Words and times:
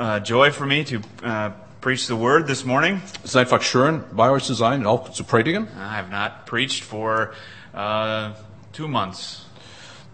uh, 0.00 0.18
joy 0.20 0.50
for 0.50 0.66
me 0.66 0.82
to 0.84 1.00
uh, 1.22 1.50
preach 1.80 2.06
the 2.06 2.16
word 2.16 2.46
this 2.46 2.64
morning. 2.64 3.02
Es 3.22 3.30
ist 3.30 3.36
einfach 3.36 3.62
schön, 3.62 4.02
bei 4.12 4.30
euch 4.30 4.44
zu 4.44 4.54
sein 4.54 4.80
und 4.80 4.86
auch 4.86 5.10
zu 5.10 5.24
predigen. 5.24 5.68
I 5.76 5.96
have 5.96 6.10
not 6.10 6.46
preached 6.46 6.82
for 6.82 7.32
uh, 7.74 8.30
two 8.72 8.88
months 8.88 9.46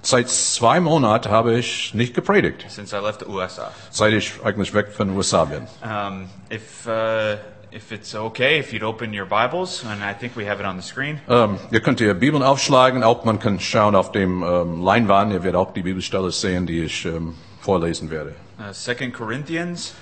Seit 0.02 0.28
zwei 0.28 0.78
Monaten 0.78 1.30
habe 1.30 1.58
ich 1.58 1.92
nicht 1.92 2.14
gepredigt, 2.14 2.64
since 2.68 2.96
I 2.96 3.00
left 3.00 3.20
the 3.20 3.26
USA. 3.26 3.72
seit 3.90 4.12
ich 4.12 4.34
eigentlich 4.44 4.72
weg 4.72 4.92
von 4.92 5.08
den 5.08 5.16
USA 5.16 5.44
bin. 5.44 5.66
Um, 5.82 6.28
if 6.48 6.86
uh, 6.86 7.36
if 7.72 7.90
it's 7.90 8.14
okay, 8.14 8.60
if 8.60 8.72
you'd 8.72 8.84
open 8.84 9.12
your 9.12 9.26
Bibles, 9.26 9.84
and 9.84 10.04
I 10.04 10.14
think 10.14 10.36
we 10.36 10.48
have 10.48 10.60
it 10.60 10.66
on 10.66 10.80
the 10.80 10.86
screen. 10.86 11.20
Ähm, 11.28 11.58
ihr 11.72 11.80
könnt 11.80 11.98
die 11.98 12.14
Bibeln 12.14 12.44
aufschlagen, 12.44 13.02
auch 13.02 13.24
man 13.24 13.40
kann 13.40 13.58
schauen 13.58 13.96
auf 13.96 14.12
dem 14.12 14.44
ähm, 14.44 14.80
Leinwand, 14.84 15.32
ihr 15.32 15.42
werdet 15.42 15.56
auch 15.56 15.72
die 15.72 15.82
Bibelstelle 15.82 16.30
sehen, 16.30 16.66
die 16.66 16.84
ich 16.84 17.04
ähm, 17.04 17.34
vorlesen 17.60 18.08
werde. 18.08 18.36
Uh, 18.58 18.72
2 18.72 19.12
Corinthians 19.12 19.92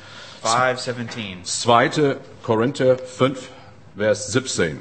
5:17. 0.43 1.45
2. 1.45 2.21
Korinther 2.43 2.97
5, 2.97 3.51
Vers 3.97 4.27
17. 4.33 4.81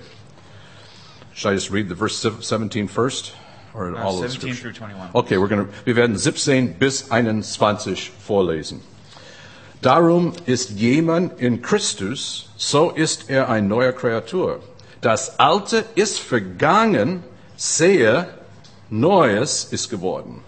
Should 1.33 1.49
I 1.49 1.53
just 1.55 1.71
read 1.71 1.89
the 1.89 1.95
verse 1.95 2.17
17 2.17 2.87
first? 2.87 3.33
Or 3.73 3.95
Uh, 3.95 4.03
all 4.03 4.15
of 4.17 4.21
the 4.23 4.29
17 4.29 4.53
scripture? 4.53 4.61
through 4.61 4.73
21. 4.73 5.09
Okay, 5.15 5.37
we're 5.37 5.47
gonna, 5.47 5.67
wir 5.85 5.95
werden 5.95 6.17
17 6.17 6.73
bis 6.77 7.09
21 7.09 8.11
vorlesen. 8.19 8.81
Darum 9.81 10.33
ist 10.45 10.71
jemand 10.71 11.39
in 11.39 11.61
Christus, 11.61 12.49
so 12.55 12.91
ist 12.91 13.29
er 13.29 13.49
ein 13.49 13.67
neuer 13.67 13.91
Kreatur. 13.91 14.59
Das 15.01 15.39
Alte 15.39 15.83
ist 15.95 16.19
vergangen, 16.19 17.23
sehe, 17.57 18.27
Neues 18.89 19.65
ist 19.71 19.89
geworden. 19.89 20.41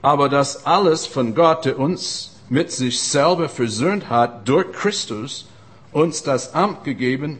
Aber 0.00 0.28
das 0.28 0.64
alles 0.64 1.06
von 1.06 1.34
Gott, 1.34 1.64
der 1.64 1.78
uns 1.78 2.39
mit 2.50 2.72
sich 2.72 3.00
selber 3.00 3.48
versöhnt 3.48 4.10
hat, 4.10 4.46
durch 4.48 4.72
Christus, 4.72 5.48
uns 5.92 6.22
das 6.22 6.52
Amt 6.52 6.84
gegeben, 6.84 7.38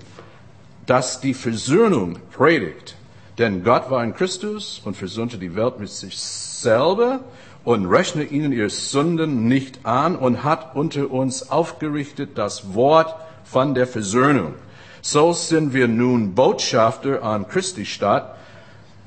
das 0.87 1.21
die 1.21 1.35
Versöhnung 1.35 2.19
predigt. 2.31 2.97
Denn 3.37 3.65
Gott 3.65 3.91
war 3.91 4.03
in 4.05 4.15
Christus 4.15 4.81
und 4.85 4.97
versöhnte 4.97 5.37
die 5.37 5.55
Welt 5.55 5.81
mit 5.81 5.91
sich 5.91 6.19
selber 6.19 7.21
und 7.65 7.87
rechne 7.87 8.23
ihnen 8.23 8.53
ihre 8.53 8.71
Sünden 8.71 9.49
nicht 9.49 9.85
an 9.85 10.17
und 10.17 10.45
hat 10.45 10.77
unter 10.77 11.11
uns 11.11 11.51
aufgerichtet 11.51 12.31
das 12.37 12.75
Wort 12.75 13.15
von 13.45 13.75
der 13.75 13.87
Versöhnung. 13.87 14.55
So 15.03 15.33
sind 15.33 15.75
wir 15.75 15.89
nun 15.89 16.35
Botschafter 16.35 17.23
an 17.23 17.49
Christi 17.49 17.85
Stadt, 17.85 18.37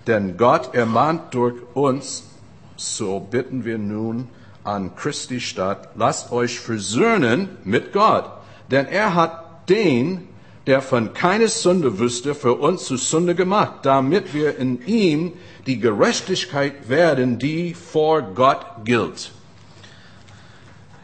denn 0.07 0.35
Gott 0.35 0.73
ermahnt 0.73 1.33
durch 1.33 1.55
uns, 1.73 2.23
so 2.75 3.19
bitten 3.19 3.63
wir 3.63 3.77
nun 3.77 4.27
an 4.64 4.95
Christi 4.95 5.39
Stadt, 5.39 5.89
lasst 5.95 6.31
euch 6.31 6.59
versöhnen 6.59 7.50
mit 7.64 7.94
Gott. 7.94 8.25
Denn 8.72 8.88
er 8.88 9.16
hat 9.16 9.69
den, 9.69 10.28
der 10.67 10.81
von 10.81 11.14
keiner 11.14 11.47
Sünde 11.47 12.00
wüsste, 12.00 12.36
für 12.36 12.53
uns 12.56 12.86
zu 12.86 12.97
Sünde 12.97 13.36
gemacht, 13.36 13.80
damit 13.84 14.34
wir 14.34 14.58
in 14.58 14.86
ihm 14.86 15.34
die 15.66 15.80
Gerechtigkeit 15.80 16.89
werden, 16.89 17.39
die 17.39 17.73
vor 17.73 18.22
Gott 18.22 18.66
gilt. 18.86 19.31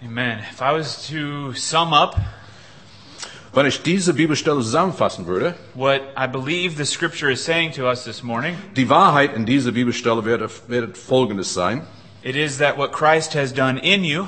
Amen. 0.02 0.40
If 0.40 0.62
I 0.62 0.74
was 0.74 1.08
to 1.10 1.52
sum 1.54 1.94
up 1.94 2.16
Wenn 3.52 3.66
ich 3.66 3.82
diese 3.82 4.14
Bibelstelle 4.14 4.58
zusammenfassen 4.58 5.26
würde, 5.26 5.56
what 5.74 6.02
I 6.16 6.28
believe 6.28 6.78
the 6.78 6.86
scripture 6.86 7.32
is 7.32 7.44
saying 7.44 7.74
to 7.74 7.90
us 7.90 8.04
this 8.04 8.22
morning, 8.22 8.56
die 8.76 8.88
Wahrheit 8.90 9.34
in 9.36 9.46
dieser 9.48 9.72
Bibelstelle 9.72 10.24
wird, 10.24 10.70
wird 10.70 10.98
folgendes 10.98 11.54
sein. 11.54 11.82
It 12.24 12.36
is 12.36 12.58
that 12.58 12.78
what 12.78 12.92
Christ 12.92 13.34
has 13.34 13.52
done 13.54 13.78
in 13.78 14.04
you, 14.04 14.28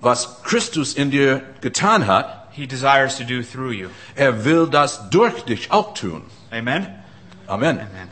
Was 0.00 0.26
Christus 0.42 0.94
in 0.94 1.10
dir 1.10 1.42
getan 1.60 2.06
hat, 2.06 2.48
he 2.50 2.66
desires 2.66 3.16
to 3.18 3.24
do 3.24 3.42
through 3.42 3.70
you. 3.72 3.90
er 4.16 4.44
will 4.44 4.66
das 4.66 5.08
durch 5.10 5.44
dich 5.44 5.70
auch 5.70 5.94
tun. 5.94 6.24
Amen. 6.50 6.86
Amen. 7.48 7.78
Amen. 7.80 8.08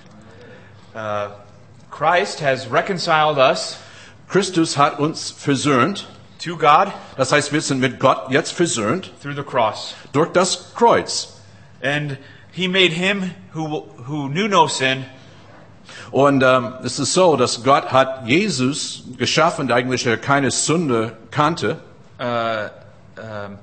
Uh, 0.94 1.30
Christ 1.90 2.40
has 2.40 2.66
reconciled 2.70 3.38
us 3.38 3.76
Christus 4.28 4.76
hat 4.76 4.98
uns 5.00 5.30
versöhnt. 5.32 6.06
to 6.38 6.56
God 6.56 6.92
Das 7.16 7.32
heißt, 7.32 7.52
wir 7.52 7.60
sind 7.60 7.80
mit 7.80 7.98
Gott 7.98 8.30
jetzt 8.30 8.52
versöhnt 8.52 9.10
through 9.20 9.34
the 9.34 9.42
cross. 9.42 9.94
durch 10.12 10.30
das 10.32 10.72
Kreuz. 10.74 11.40
And 11.82 12.16
he 12.52 12.68
made 12.68 12.92
him 12.92 13.32
who, 13.52 13.88
who 14.06 14.28
knew 14.28 14.46
no 14.48 14.68
sin 14.68 15.04
Und 16.10 16.42
ähm, 16.42 16.74
es 16.82 16.98
ist 16.98 17.14
so, 17.14 17.36
dass 17.36 17.62
Gott 17.62 17.92
hat 17.92 18.26
Jesus 18.26 19.04
geschaffen, 19.16 19.68
der 19.68 19.76
eigentlich 19.76 20.06
er 20.06 20.16
keine 20.16 20.50
Sünde 20.50 21.16
kannte. 21.30 21.78
uh, 22.20 22.68
um, 23.18 23.58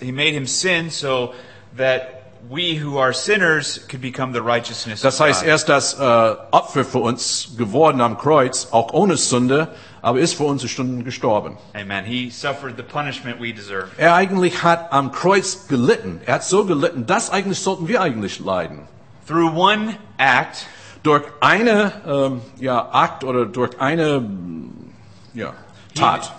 he 0.00 0.12
made 0.12 0.32
him 0.32 0.46
sin 0.46 0.90
so 0.90 1.34
that 1.76 2.22
we 2.48 2.74
who 2.74 2.98
are 2.98 3.12
sinners 3.12 3.78
could 3.88 4.00
become 4.00 4.32
the 4.32 4.42
righteousness 4.42 5.00
Das 5.02 5.20
heißt, 5.20 5.44
er 5.44 5.54
ist 5.54 5.68
das 5.68 5.94
äh, 5.94 6.02
Opfer 6.50 6.84
für 6.84 6.98
uns 6.98 7.54
geworden 7.56 8.00
am 8.00 8.18
Kreuz, 8.18 8.68
auch 8.72 8.92
ohne 8.92 9.16
Sünde, 9.16 9.68
aber 10.00 10.18
ist 10.18 10.34
für 10.34 10.44
unsere 10.44 10.68
Stunden 10.68 11.04
gestorben. 11.04 11.56
Amen. 11.74 12.04
He 12.04 12.30
suffered 12.30 12.76
the 12.76 12.82
punishment 12.82 13.40
we 13.40 13.52
deserve. 13.52 13.88
Er 13.96 14.14
eigentlich 14.14 14.62
hat 14.62 14.92
am 14.92 15.12
Kreuz 15.12 15.68
gelitten. 15.68 16.20
Er 16.26 16.34
hat 16.34 16.44
so 16.44 16.64
gelitten, 16.64 17.06
das 17.06 17.30
eigentlich 17.30 17.60
sollten 17.60 17.86
wir 17.86 18.00
eigentlich 18.00 18.40
leiden. 18.40 18.88
Through 19.28 19.54
one 19.56 19.96
act, 20.18 20.66
Durch 21.02 21.24
eine 21.40 21.92
ähm, 22.06 22.40
ja, 22.60 22.88
Akt 22.92 23.24
oder 23.24 23.46
durch 23.46 23.80
eine 23.80 24.20
mm, 24.20 24.92
ja, 25.34 25.52
Tat. 25.94 26.32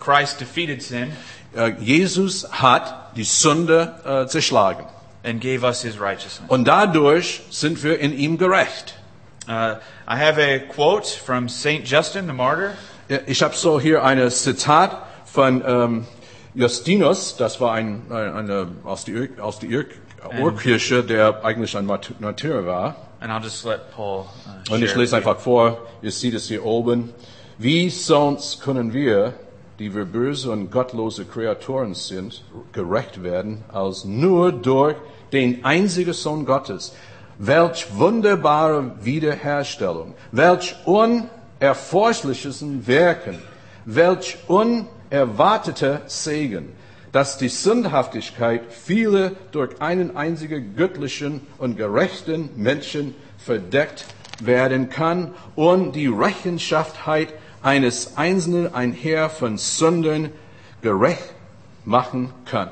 Christ 0.00 0.40
defeated 0.40 0.82
sin 0.82 1.12
Äh, 1.54 1.72
Jesus 1.80 2.48
hat 2.50 3.14
die 3.16 3.24
Sünde 3.24 3.94
äh, 4.04 4.26
zerschlagen. 4.26 4.86
and 5.24 5.40
gave 5.40 5.62
us 5.64 5.82
his 5.82 6.00
righteousness. 6.00 6.48
Und 6.48 6.64
dadurch 6.66 7.42
sind 7.50 7.82
wir 7.84 8.00
in 8.00 8.12
ihm 8.16 8.38
gerecht. 8.38 8.94
Uh, 9.46 9.76
I 10.08 10.16
have 10.16 10.38
a 10.38 10.58
quote 10.58 11.06
from 11.06 11.48
Saint 11.48 11.86
Justin 11.86 12.26
the 12.26 12.32
martyr. 12.32 12.72
Ich 13.26 13.42
habe 13.42 13.54
so 13.54 13.78
hier 13.78 14.02
eine 14.04 14.30
Zitat 14.30 15.02
von 15.26 15.62
ähm, 15.66 16.06
Justinus, 16.54 17.36
das 17.36 17.60
war 17.60 17.72
ein, 17.72 18.02
ein 18.10 18.32
eine, 18.34 18.68
aus 18.84 19.04
der, 19.04 19.14
Ur- 19.14 19.42
aus 19.42 19.58
der 19.58 19.68
Ur 19.70 19.84
Urkirche, 20.40 21.02
der 21.04 21.44
eigentlich 21.44 21.76
ein 21.76 21.86
Martyr 21.86 22.64
war. 22.66 22.96
And 23.22 23.30
I'll 23.30 23.40
just 23.40 23.64
let 23.64 23.92
Paul. 23.92 24.26
Uh, 24.68 24.74
Und 24.74 24.82
ich 24.82 24.96
lese 24.96 25.16
einfach 25.16 25.38
vor, 25.38 25.78
ihr 26.02 26.10
seht 26.10 26.34
es 26.34 26.48
hier 26.48 26.64
oben. 26.64 27.14
Wie 27.56 27.88
sonst 27.88 28.60
können 28.60 28.92
wir, 28.92 29.34
die 29.78 29.94
wir 29.94 30.04
böse 30.04 30.50
und 30.50 30.72
gottlose 30.72 31.24
Kreaturen 31.24 31.94
sind, 31.94 32.42
gerecht 32.72 33.22
werden, 33.22 33.62
als 33.72 34.04
nur 34.04 34.50
durch 34.50 34.96
den 35.32 35.64
einzigen 35.64 36.12
Sohn 36.12 36.44
Gottes? 36.44 36.94
Welch 37.38 37.86
wunderbare 37.96 38.96
Wiederherstellung, 39.04 40.14
welch 40.32 40.74
unerforschliches 40.84 42.64
Werken, 42.86 43.38
welch 43.84 44.36
unerwarteter 44.48 46.02
Segen, 46.06 46.70
dass 47.12 47.36
die 47.36 47.48
Sündhaftigkeit 47.48 48.62
viele 48.72 49.36
durch 49.52 49.80
einen 49.80 50.16
einzigen 50.16 50.74
göttlichen 50.76 51.42
und 51.58 51.76
gerechten 51.76 52.50
Menschen 52.56 53.14
verdeckt 53.38 54.06
werden 54.40 54.88
kann 54.88 55.34
und 55.54 55.92
die 55.92 56.06
Rechenschaftheit 56.06 57.32
eines 57.62 58.16
Einzelnen 58.16 58.74
ein 58.74 58.92
Heer 58.92 59.30
von 59.30 59.58
Sündern 59.58 60.30
gerecht 60.80 61.34
machen 61.84 62.32
kann. 62.46 62.70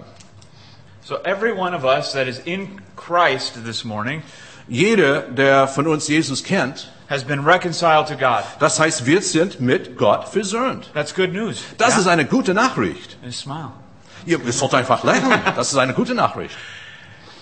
So 1.02 1.16
every 1.24 1.52
one 1.52 1.74
of 1.76 1.84
us 1.84 2.12
that 2.12 2.26
is 2.26 2.38
in 2.44 2.80
Christ 2.96 3.64
this 3.64 3.84
morning 3.84 4.22
Jeder, 4.68 5.22
der 5.22 5.66
von 5.66 5.88
uns 5.88 6.06
Jesus 6.06 6.44
kennt, 6.44 6.92
has 7.08 7.24
been 7.24 7.40
reconciled 7.44 8.06
to 8.06 8.14
God. 8.16 8.44
das 8.60 8.78
heißt, 8.78 9.04
wir 9.04 9.20
sind 9.20 9.60
mit 9.60 9.96
Gott 9.96 10.28
versöhnt. 10.28 10.90
That's 10.94 11.12
good 11.12 11.32
news. 11.32 11.62
Das 11.76 11.90
Yeah? 11.90 12.00
ist 12.00 12.06
eine 12.06 12.24
gute 12.24 12.54
Nachricht. 12.54 13.16
And 13.24 13.34
smile. 13.34 13.72
Ihr 14.26 14.38
sollt 14.52 14.74
einfach 14.74 15.04
lächeln. 15.04 15.40
Das 15.56 15.72
ist 15.72 15.78
eine 15.78 15.94
gute 15.94 16.14
Nachricht. 16.14 16.56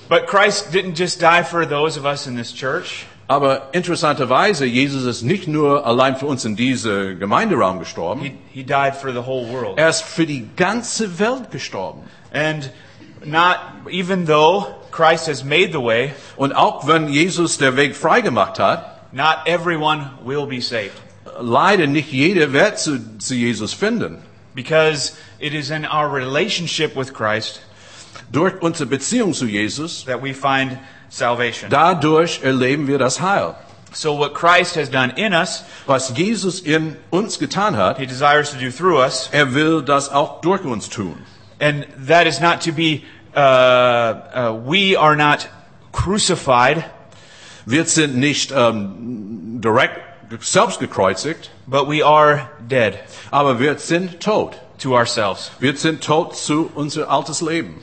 But 0.09 0.27
Christ 0.27 0.73
didn't 0.73 0.99
just 0.99 1.21
die 1.21 1.45
for 1.45 1.69
those 1.69 1.99
of 1.99 2.07
us 2.07 2.27
in 2.27 2.37
this 2.37 2.55
church. 2.55 3.07
Aber 3.31 3.69
interessanterweise, 3.73 4.65
Jesus 4.65 5.05
ist 5.05 5.23
nicht 5.23 5.49
nur 5.49 5.85
allein 5.87 6.17
für 6.17 6.25
uns 6.25 6.47
in 6.47 6.57
diesem 6.57 7.19
Gemeinderaum 7.19 7.79
gestorben. 7.79 8.23
He, 8.23 8.33
he 8.53 8.63
died 8.63 8.97
for 8.97 9.13
the 9.13 9.19
whole 9.27 9.47
world. 9.53 9.77
Er 9.77 9.91
ist 9.91 10.03
für 10.03 10.25
die 10.25 10.49
ganze 10.57 11.19
Welt 11.19 11.51
gestorben. 11.51 12.05
And 12.33 12.71
not 13.23 13.57
even 13.91 14.25
though 14.27 14.69
Christ 14.91 15.29
has 15.29 15.45
made 15.45 15.73
the 15.73 15.83
way, 15.83 16.13
Und 16.37 16.55
auch 16.55 16.87
wenn 16.87 17.09
Jesus 17.09 17.59
der 17.59 17.77
Weg 17.77 17.95
freigemacht 17.95 18.59
hat, 18.59 19.13
not 19.13 19.47
everyone 19.47 20.11
will 20.25 20.47
be 20.47 20.63
saved. 20.63 20.93
leider 21.39 21.87
nicht 21.87 22.11
jeder 22.11 22.53
wird 22.55 22.79
zu, 22.79 23.19
zu 23.19 23.35
Jesus 23.35 23.75
finden. 23.75 24.23
Because 24.59 25.13
it 25.39 25.55
is 25.55 25.71
in 25.71 25.85
our 25.87 26.09
relationship 26.13 26.97
with 26.97 27.13
Christ 27.15 27.61
Durch 28.33 28.61
unsere 28.61 28.87
Beziehung 28.87 29.33
zu 29.33 29.47
Jesus, 29.47 30.05
that 30.07 30.21
we 30.21 30.35
find 30.35 30.79
salvation. 31.11 31.71
dadurch 31.71 32.41
erleben 32.43 32.89
wir 32.89 32.99
das 32.99 33.21
Heil. 33.21 33.55
So 33.93 34.19
what 34.19 34.35
Christ 34.35 34.75
has 34.75 34.91
done 34.91 35.13
in 35.17 35.33
us, 35.33 35.63
Was 35.87 36.13
Jesus 36.17 36.61
in 36.61 36.97
uns 37.11 37.39
getan 37.39 37.77
hat, 37.77 37.99
He 37.99 38.07
desires 38.07 38.51
to 38.51 38.59
do 38.59 38.71
through 38.73 38.99
us. 38.99 39.29
er 39.33 39.55
will 39.55 39.81
das 39.81 40.11
auch 40.11 40.41
durch 40.41 40.65
uns 40.65 40.89
tun. 40.89 41.15
And 41.61 41.87
that 42.09 42.27
is 42.27 42.41
not 42.41 42.61
to 42.63 42.73
be, 42.73 43.03
uh, 43.37 43.39
uh, 43.41 44.61
we 44.67 44.97
are 44.99 45.15
not 45.15 45.49
crucified, 45.93 46.85
Wir 47.65 47.85
sind 47.85 48.17
nicht 48.17 48.51
ähm, 48.51 49.61
direkt 49.63 50.01
selbst 50.41 50.81
gekreuzigt, 50.81 51.51
but 51.69 51.87
we 51.89 52.03
are 52.03 52.49
dead 52.67 52.99
aber 53.31 53.59
wir 53.59 53.79
sind 53.79 54.21
tot. 54.21 54.57
to 54.79 54.95
ourselves. 54.95 55.51
Wir 55.59 55.77
sind 55.77 56.01
tot 56.03 56.37
zu 56.37 56.71
unser 56.75 57.09
altes 57.11 57.41
Leben. 57.41 57.83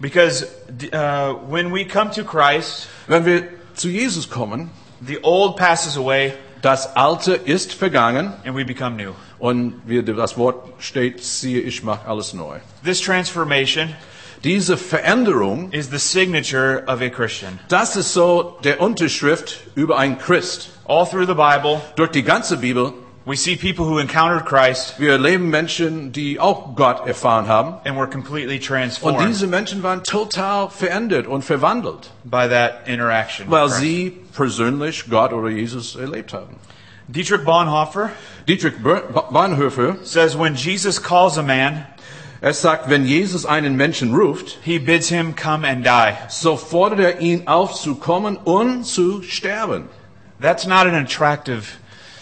Because 0.00 0.44
uh, 0.92 1.34
when 1.48 1.72
we 1.72 1.84
come 1.84 2.10
to 2.12 2.22
Christ, 2.24 2.86
Wenn 3.08 3.24
wir 3.24 3.48
zu 3.74 3.88
Jesus 3.88 4.28
kommen, 4.30 4.70
the 5.00 5.18
old 5.22 5.56
passes 5.56 5.96
away 5.96 6.32
das 6.62 6.94
Alte 6.96 7.34
ist 7.34 7.72
vergangen 7.72 8.32
and 8.44 8.54
we 8.56 8.64
become 8.64 8.96
new. 8.96 9.14
und 9.40 9.82
wie 9.86 10.02
das 10.02 10.36
Wort 10.36 10.68
steht, 10.78 11.22
siehe, 11.22 11.60
ich 11.60 11.82
mache 11.82 12.06
alles 12.08 12.32
neu. 12.34 12.58
This 12.84 13.00
transformation 13.00 13.94
Diese 14.44 14.76
Veränderung, 14.76 15.72
is 15.72 15.90
the 15.90 15.98
signature 15.98 16.84
of 16.86 17.00
a 17.00 17.08
Christian. 17.08 17.58
das 17.68 17.96
ist 17.96 18.12
so 18.12 18.58
der 18.62 18.80
Unterschrift 18.80 19.58
über 19.74 19.98
einen 19.98 20.16
Christ. 20.18 20.70
All 20.86 21.04
through 21.04 21.26
the 21.26 21.34
Bible, 21.34 21.80
Durch 21.96 22.10
die 22.12 22.22
ganze 22.22 22.56
Bibel, 22.58 22.92
we 23.28 23.36
see 23.36 23.56
people 23.56 23.84
who 23.84 23.98
encountered 23.98 24.46
Christ 24.46 24.98
wir 24.98 25.12
erleben 25.12 25.50
Menschen, 25.50 26.12
die 26.12 26.40
auch 26.40 26.74
Gott 26.74 27.06
erfahren 27.06 27.46
haben. 27.46 27.74
and 27.84 27.96
were 27.96 28.06
completely 28.08 28.56
Und 28.56 28.64
transformed 28.64 29.28
diese 29.28 29.46
Menschen 29.46 29.82
waren 29.82 30.02
total 30.02 30.70
verändert 30.70 31.26
und 31.26 31.42
verwandelt, 31.44 32.10
by 32.24 32.48
that 32.48 32.88
interaction. 32.88 33.50
weil 33.50 33.68
sie 33.68 34.10
persönlich 34.34 35.04
Gott 35.10 35.32
oder 35.32 35.50
Jesus 35.50 35.94
erlebt 35.94 36.32
haben. 36.32 36.56
Dietrich 37.06 37.44
Bonhoeffer 37.44 38.10
Dietrich 38.46 38.74
Bonhoeffer, 38.82 39.96
says 40.04 40.34
when 40.38 40.54
Jesus 40.54 41.02
calls 41.02 41.36
a 41.38 41.42
man, 41.42 41.86
er 42.40 42.54
sagt, 42.54 42.88
wenn 42.88 43.04
Jesus 43.04 43.44
einen 43.44 43.76
Menschen 43.76 44.14
ruft, 44.14 44.58
he 44.62 44.78
bids 44.78 45.08
him 45.08 45.34
come 45.34 45.66
and 45.66 45.84
die. 45.84 46.14
so 46.28 46.56
fordert 46.56 47.00
er 47.00 47.20
ihn 47.20 47.46
auf 47.46 47.74
zu 47.74 47.96
kommen 47.96 48.36
und 48.36 48.84
zu 48.84 49.22
sterben. 49.22 49.88
That's 50.40 50.66
not 50.66 50.86
an 50.86 50.94
attractive 50.94 51.64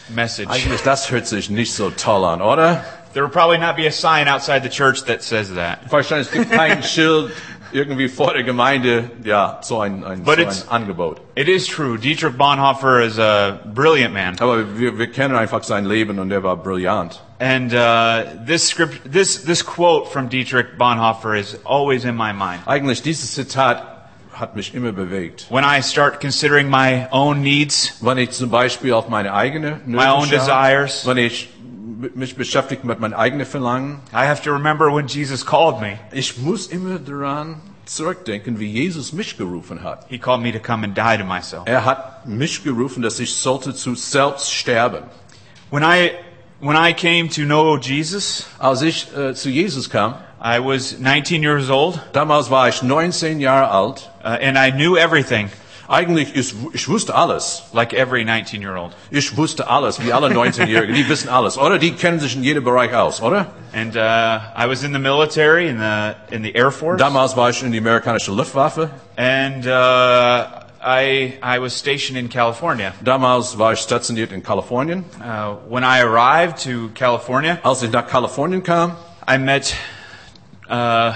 message. 0.09 0.49
Eigentlich, 0.51 0.83
das 0.83 1.11
hört 1.11 1.27
sich 1.27 1.51
nicht 1.51 1.75
so 1.75 1.91
toll 1.91 2.25
an, 2.25 2.41
oder? 2.43 2.85
There 3.13 3.25
will 3.25 3.33
probably 3.33 3.59
not 3.59 3.77
be 3.77 3.87
a 3.87 3.91
sign 3.91 4.29
outside 4.29 4.63
the 4.63 4.69
church 4.69 5.05
that 5.07 5.23
says 5.23 5.55
that. 5.55 5.79
Wahrscheinlich 5.91 6.31
gibt 6.31 6.51
kein 6.51 6.83
Schild 6.83 7.33
irgendwie 7.73 8.09
vor 8.09 8.33
der 8.33 8.43
Gemeinde, 8.45 9.11
ja, 9.25 9.59
so 9.63 9.81
ein, 9.81 10.05
ein, 10.05 10.19
so 10.19 10.25
But 10.25 10.39
ein 10.39 10.47
it's- 10.49 10.69
Angebot. 10.69 11.21
It 11.35 11.49
is 11.49 11.67
true. 11.67 11.99
Dietrich 11.99 12.37
Bonhoeffer 12.37 13.01
is 13.05 13.19
a 13.19 13.59
brilliant 13.75 14.15
man. 14.15 14.37
Aber 14.41 14.79
wir, 14.79 14.99
wir 14.99 15.11
kennen 15.11 15.35
einfach 15.35 15.63
sein 15.65 15.85
Leben 15.85 16.19
und 16.19 16.31
er 16.31 16.43
war 16.43 16.57
brillant. 16.57 17.21
And 17.39 17.73
uh, 17.75 18.45
this 18.47 18.67
script, 18.69 19.13
this 19.13 19.43
this 19.45 19.63
quote 19.65 20.11
from 20.11 20.29
Dietrich 20.29 20.79
Bonhoeffer 20.79 21.35
is 21.39 21.59
always 21.65 22.05
in 22.05 22.17
my 22.17 22.33
mind. 22.33 22.61
Eigentlich, 22.67 23.03
dieses 23.03 23.35
Zitat 23.35 23.96
hat 24.39 24.57
mich 24.57 24.75
immer 24.75 24.93
bewegt. 24.93 25.47
When 25.51 25.65
I 25.65 25.83
start 25.83 26.21
considering 26.21 26.69
my 26.69 27.07
own 27.11 27.41
needs, 27.43 27.97
Wenn 28.01 28.19
ich 28.19 28.31
zum 28.31 28.51
Beispiel 28.51 28.93
auf 28.93 29.09
meine 29.09 29.33
eigene 29.33 29.81
Nöte 29.85 30.05
My 30.05 30.11
own 30.11 30.27
schaue, 30.27 30.39
desires. 30.39 31.07
wenn 31.07 31.17
ich 31.19 31.51
mich 32.15 32.37
beschäftige 32.37 32.87
mit 32.87 33.01
meinen 33.01 33.15
eigenen 33.15 33.47
Verlangen, 33.47 34.01
I 34.13 34.27
have 34.29 34.43
to 34.43 34.53
remember 34.53 34.95
when 34.95 35.07
Jesus 35.07 35.45
called 35.45 35.81
me. 35.81 35.99
ich 36.13 36.39
muss 36.39 36.67
immer 36.67 36.99
daran 36.99 37.61
zurückdenken, 37.87 38.59
wie 38.59 38.67
Jesus 38.67 39.13
mich 39.13 39.39
gerufen 39.39 39.83
hat. 39.83 40.07
He 40.09 40.19
called 40.19 40.43
me 40.43 40.53
to 40.53 40.59
come 40.59 40.85
and 40.85 40.97
die 40.97 41.17
to 41.19 41.25
myself. 41.25 41.63
Er 41.67 41.85
hat 41.85 42.27
mich 42.27 42.63
gerufen, 42.65 43.03
dass 43.03 43.19
ich 43.21 43.35
sollte 43.35 43.75
zu 43.75 43.95
selbst 43.95 44.53
sterben. 44.53 45.05
When 45.71 45.83
I 45.83 46.11
when 46.61 46.77
I 46.77 46.93
came 46.93 47.29
to 47.31 47.43
know 47.45 47.77
Jesus, 47.79 48.47
Als 48.59 48.83
ich 48.83 49.07
äh, 49.17 49.35
zu 49.35 49.51
Jesus 49.51 49.89
kam, 49.91 50.15
I 50.43 50.59
was 50.61 50.99
19 50.99 51.43
years 51.43 51.71
old, 51.71 51.99
damals 52.13 52.51
war 52.51 52.69
ich 52.69 52.83
19 52.83 53.41
Jahre 53.41 53.71
alt. 53.71 54.09
uh, 54.25 54.29
and 54.41 54.57
I 54.59 54.71
knew 54.71 54.97
everything, 54.97 55.51
Eigentlich, 55.89 56.35
ist, 56.35 56.55
ich 56.73 56.89
wusste 56.89 57.15
alles. 57.15 57.63
like 57.73 57.93
every 57.93 58.23
19-year-old. 58.25 58.91
Ich 59.13 59.37
wusste 59.37 59.69
alles, 59.71 60.03
wie 60.05 60.13
alle 60.13 60.27
19-Jährigen. 60.29 60.93
Die 60.97 61.09
wissen 61.09 61.29
alles, 61.29 61.57
oder? 61.57 61.79
Die 61.79 61.93
kennen 61.93 62.19
sich 62.19 62.35
in 62.35 62.43
jedem 62.43 62.65
Bereich 62.65 62.93
aus, 62.93 63.23
oder? 63.23 63.47
And 63.73 63.95
uh, 63.95 64.01
I 64.01 64.67
was 64.69 64.83
in 64.83 64.93
the 64.93 64.99
military, 64.99 65.69
in 65.69 65.79
the 65.79 66.15
in 66.35 66.43
the 66.43 66.53
Air 66.57 66.73
Force, 66.73 66.99
Damals 66.99 67.37
war 67.37 67.51
ich 67.51 67.63
in 67.63 67.71
die 67.71 67.79
amerikanische 67.79 68.33
Luftwaffe. 68.33 68.91
and 69.17 69.65
uh, 69.65 70.56
I 70.83 71.39
I 71.43 71.59
was 71.61 71.75
stationed 71.75 72.19
in 72.19 72.29
California. 72.29 72.93
Damals 73.03 73.59
war 73.59 73.73
ich 73.73 73.81
stationiert 73.81 74.33
in 74.33 74.43
Kalifornien. 74.43 75.05
Uh, 75.21 75.57
when 75.69 75.85
I 75.85 76.01
arrived 76.01 76.63
to 76.65 76.91
California, 76.95 77.59
Als 77.63 77.83
ich 77.83 77.91
nach 77.91 78.07
Kalifornien 78.07 78.63
kam, 78.63 78.97
I 79.29 79.39
met 79.39 79.75
uh, 80.71 81.13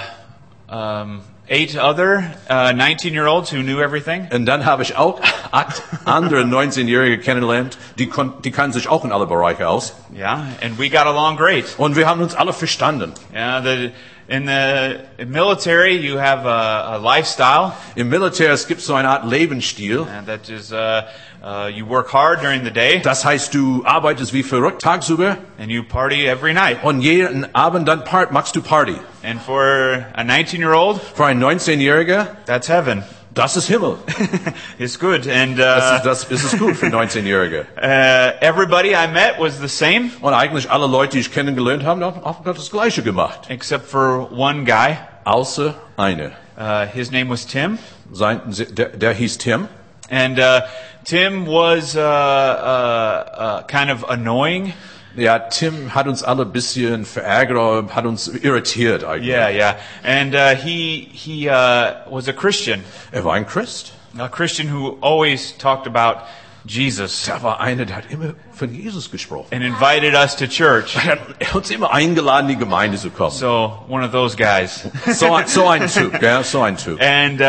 um, 0.68 1.20
eight 1.48 1.76
other 1.76 2.34
19-year-olds 2.48 3.50
who 3.50 3.62
knew 3.62 3.80
everything. 3.80 4.28
und 4.32 4.46
dann 4.46 4.64
habe 4.64 4.82
ich 4.82 4.96
auch 4.96 5.20
acht 5.50 5.82
andere 6.04 6.42
19-Jährige 6.42 7.18
kennengelernt, 7.18 7.76
die, 7.98 8.06
kon 8.08 8.34
die 8.42 8.52
kannten 8.52 8.72
sich 8.72 8.88
auch 8.88 9.04
in 9.04 9.12
alle 9.12 9.26
Bereiche 9.26 9.68
aus. 9.68 9.94
Yeah, 10.16 10.46
and 10.62 10.78
we 10.78 10.88
got 10.88 11.06
along 11.06 11.36
great. 11.36 11.64
Und 11.76 11.96
wir 11.96 12.06
haben 12.08 12.20
uns 12.20 12.34
alle 12.34 12.52
verstanden. 12.52 13.12
Yeah, 13.34 13.60
the 13.62 13.90
in 14.30 14.46
the 14.46 15.00
military 15.26 15.96
you 15.96 16.16
have 16.18 16.46
a, 16.46 16.94
a 16.94 16.96
lifestyle, 16.98 17.72
Im 17.96 18.08
Militär 18.08 18.52
es 18.52 18.68
gibt 18.68 18.80
so 18.80 18.94
eine 18.94 19.08
Art 19.08 19.24
Lebensstil. 19.26 20.06
and 20.16 20.26
that 20.28 20.48
is 20.48 20.72
uh, 20.72 21.02
uh, 21.42 21.66
you 21.68 21.84
work 21.84 22.12
hard 22.12 22.40
during 22.40 22.62
the 22.64 22.70
day 22.70 23.00
Das 23.02 23.24
heißt, 23.24 23.52
du 23.52 23.82
arbeitest 23.84 24.32
wie 24.32 24.44
verrückt 24.44 24.82
tagsüber 24.82 25.36
and 25.58 25.70
you 25.70 25.82
party 25.82 26.26
every 26.28 26.54
night. 26.54 26.78
und 26.84 27.00
jeden 27.02 27.52
Abend 27.56 27.88
dann 27.88 28.04
part 28.04 28.30
machst 28.30 28.54
du 28.54 28.62
Party. 28.62 28.96
And 29.24 29.42
for 29.42 30.06
a 30.14 30.22
19-year-old, 30.22 31.00
Für 31.14 31.26
einen 31.26 31.42
19-Jähriger, 31.42 32.28
that's 32.46 32.68
heaven. 32.68 33.02
Das 33.40 33.56
ist 33.56 33.68
Himmel. 33.68 33.96
It's 34.78 34.98
good, 34.98 35.26
and 35.26 35.58
Das 35.58 35.92
uh, 35.92 35.96
ist, 35.96 36.02
das 36.04 36.24
ist 36.24 36.52
es 36.52 36.58
gut 36.58 36.76
für 36.76 36.86
19-Jährige. 36.86 37.66
uh, 37.76 38.44
everybody 38.44 38.90
I 38.90 39.06
met 39.10 39.38
was 39.38 39.58
the 39.58 39.68
same, 39.68 40.10
Und 40.20 40.34
eigentlich 40.34 40.70
alle 40.70 40.86
Leute, 40.86 41.12
die 41.12 41.20
ich 41.20 41.32
kennengelernt 41.32 41.84
habe, 41.84 42.04
haben 42.04 42.22
auch 42.22 42.42
das 42.44 42.70
Gleiche 42.70 43.02
gemacht. 43.02 43.40
except 43.48 43.86
for 43.86 44.30
one 44.32 44.64
guy. 44.64 44.96
Außer 45.24 45.74
eine. 45.96 46.32
Uh, 46.58 46.86
his 46.92 47.10
name 47.10 47.30
was 47.30 47.46
Tim. 47.46 47.78
Sein, 48.12 48.40
der, 48.46 48.88
der 48.88 49.12
hieß 49.14 49.38
Tim. 49.38 49.68
And 50.10 50.38
uh, 50.38 50.60
Tim 51.04 51.46
was 51.46 51.96
uh, 51.96 52.00
uh, 52.00 53.62
uh, 53.62 53.62
kind 53.62 53.90
of 53.90 54.04
annoying. 54.10 54.74
Ja, 55.16 55.38
Tim 55.40 55.94
hat 55.94 56.06
uns 56.06 56.22
alle 56.22 56.46
bisschen 56.46 57.04
verärgert, 57.04 57.94
hat 57.94 58.04
uns 58.06 58.28
irritiert 58.28 59.04
eigentlich. 59.04 59.28
Yeah, 59.34 59.48
yeah. 59.50 59.76
And 60.04 60.34
uh, 60.34 60.54
he 60.56 61.08
he 61.12 61.48
uh, 61.48 61.94
was 62.10 62.28
a 62.28 62.32
Christian, 62.32 62.84
Er 63.12 63.24
war 63.24 63.34
ein 63.34 63.46
Christ. 63.46 63.92
a 64.18 64.28
Christian 64.28 64.68
who 64.72 64.96
always 65.00 65.56
talked 65.58 65.86
about 65.86 66.20
Jesus 66.64 67.26
Er 67.28 67.42
war 67.42 67.58
einer, 67.60 67.86
der 67.86 67.96
hat 67.96 68.04
immer 68.10 68.34
von 68.52 68.72
Jesus 68.74 69.10
gesprochen. 69.10 69.48
and 69.52 69.64
invited 69.64 70.14
us 70.14 70.36
to 70.36 70.46
church. 70.46 70.94
Er 70.96 71.12
hat 71.12 71.18
er 71.38 71.56
uns 71.56 71.70
immer 71.70 71.90
eingeladen, 71.92 72.48
in 72.50 72.56
die 72.58 72.60
Gemeinde 72.64 72.98
zu 72.98 73.10
kommen. 73.10 73.30
So 73.30 73.82
one 73.88 74.04
of 74.04 74.12
those 74.12 74.36
guys. 74.36 74.82
So, 75.06 75.40
so 75.46 75.66
ein 75.68 75.88
Typ, 75.88 76.20
ja, 76.22 76.42
so 76.42 76.60
ein 76.62 76.76
Typ. 76.76 77.00
And 77.00 77.40
uh, 77.40 77.44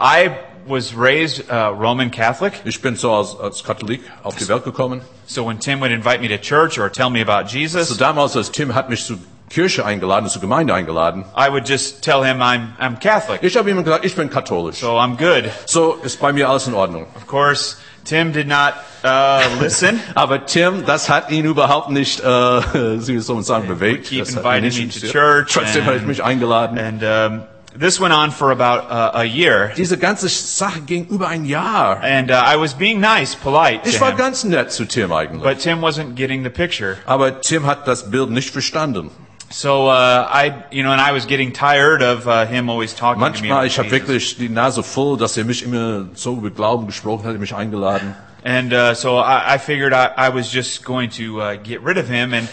I 0.00 0.30
was 0.68 0.94
raised 0.96 1.50
uh, 1.50 1.68
Roman 1.78 2.10
Catholic. 2.10 2.54
Ich 2.64 2.80
bin 2.82 2.96
so 2.96 3.12
als, 3.14 3.38
als 3.40 3.64
Katholik 3.64 4.00
auf 4.22 4.36
die 4.36 4.48
Welt 4.48 4.64
gekommen. 4.64 5.00
So 5.26 5.46
when 5.46 5.58
Tim 5.58 5.80
would 5.80 5.90
invite 5.90 6.20
me 6.20 6.28
to 6.28 6.38
church 6.38 6.78
or 6.78 6.90
tell 6.90 7.10
me 7.10 7.20
about 7.20 7.48
Jesus, 7.50 7.88
So 7.88 7.94
damals, 7.96 8.36
als 8.36 8.50
Tim 8.50 8.74
hat 8.74 8.88
mich 8.88 9.04
zur 9.04 9.18
Kirche 9.50 9.84
eingeladen, 9.84 10.28
zur 10.28 10.40
Gemeinde 10.42 10.74
eingeladen. 10.74 11.24
I 11.36 11.50
would 11.50 11.66
just 11.68 12.02
tell 12.02 12.22
him 12.22 12.40
I'm 12.42 12.76
I'm 12.78 12.98
Catholic, 13.00 13.42
Ich 13.42 13.56
habe 13.56 13.70
ihm 13.70 13.82
gesagt, 13.82 14.04
ich 14.04 14.14
bin 14.14 14.28
katholisch. 14.30 14.78
so 14.80 14.98
I'm 14.98 15.16
good. 15.16 15.50
So 15.66 15.94
ist 16.02 16.20
bei 16.20 16.32
mir 16.32 16.48
alles 16.50 16.66
in 16.66 16.74
Ordnung. 16.74 17.06
Of 17.16 17.26
course, 17.26 17.76
Tim 18.04 18.32
did 18.32 18.46
not 18.46 18.74
uh, 19.04 19.40
listen. 19.60 20.00
Aber 20.14 20.44
Tim, 20.46 20.84
das 20.86 21.08
hat 21.10 21.30
ihn 21.30 21.44
überhaupt 21.46 21.90
nicht, 21.90 22.20
äh, 22.20 22.24
wie 23.06 23.18
soll 23.20 23.36
man 23.36 23.44
sagen, 23.44 23.68
bewegt. 23.68 24.06
keep 24.08 24.20
Das 24.20 24.36
hat 24.36 24.44
ihn 24.44 24.64
inviting 24.64 24.64
nicht 24.64 24.76
me 24.78 24.82
to 24.88 25.06
interessiert. 25.06 25.12
church 25.12 25.52
Trotzdem 25.54 25.84
hat 25.86 25.92
er 25.94 25.98
and- 26.00 26.06
mich 26.08 26.22
eingeladen. 26.24 26.78
And 26.78 27.02
um, 27.02 27.42
this 27.74 28.00
went 28.00 28.12
on 28.12 28.30
for 28.30 28.50
about 28.50 28.90
uh, 28.90 29.12
a 29.14 29.24
year. 29.24 29.72
Diese 29.76 29.96
ganze 29.98 30.28
Sache 30.28 30.80
ging 30.80 31.06
über 31.08 31.28
ein 31.28 31.44
Jahr. 31.44 32.00
And 32.02 32.30
uh, 32.30 32.34
I 32.34 32.56
was 32.56 32.74
being 32.74 33.00
nice, 33.00 33.34
polite 33.34 33.86
Ich 33.86 34.00
war 34.00 34.10
him. 34.10 34.16
ganz 34.16 34.44
nett 34.44 34.72
zu 34.72 34.84
Tim 34.84 35.12
eigentlich. 35.12 35.42
But 35.42 35.60
Tim 35.60 35.80
wasn't 35.80 36.14
getting 36.16 36.42
the 36.44 36.50
picture. 36.50 36.98
Aber 37.06 37.40
Tim 37.40 37.66
hat 37.66 37.86
das 37.86 38.10
Bild 38.10 38.30
nicht 38.30 38.50
verstanden. 38.50 39.10
So 39.50 39.88
uh, 39.88 40.28
I, 40.30 40.52
you 40.70 40.82
know, 40.82 40.92
and 40.92 41.00
I 41.00 41.12
was 41.12 41.26
getting 41.26 41.52
tired 41.52 42.02
of 42.02 42.26
uh, 42.26 42.44
him 42.44 42.68
always 42.68 42.94
talking 42.94 43.20
to 43.20 43.42
me 43.42 43.48
Manchmal, 43.48 43.66
ich 43.66 43.78
habe 43.78 43.90
wirklich 43.90 44.36
die 44.36 44.50
Nase 44.50 44.82
voll, 44.82 45.16
dass 45.16 45.38
er 45.38 45.44
mich 45.44 45.62
immer 45.62 46.06
so 46.14 46.36
über 46.36 46.50
Glauben 46.50 46.86
gesprochen 46.86 47.26
hat, 47.26 47.38
mich 47.38 47.54
eingeladen. 47.54 48.14
And 48.44 48.72
uh, 48.72 48.94
so 48.94 49.16
I, 49.18 49.54
I 49.54 49.58
figured 49.58 49.92
I, 49.94 50.10
I 50.16 50.28
was 50.28 50.52
just 50.52 50.84
going 50.84 51.10
to 51.12 51.40
uh, 51.40 51.56
get 51.56 51.82
rid 51.82 51.96
of 51.96 52.08
him. 52.08 52.34
And 52.34 52.48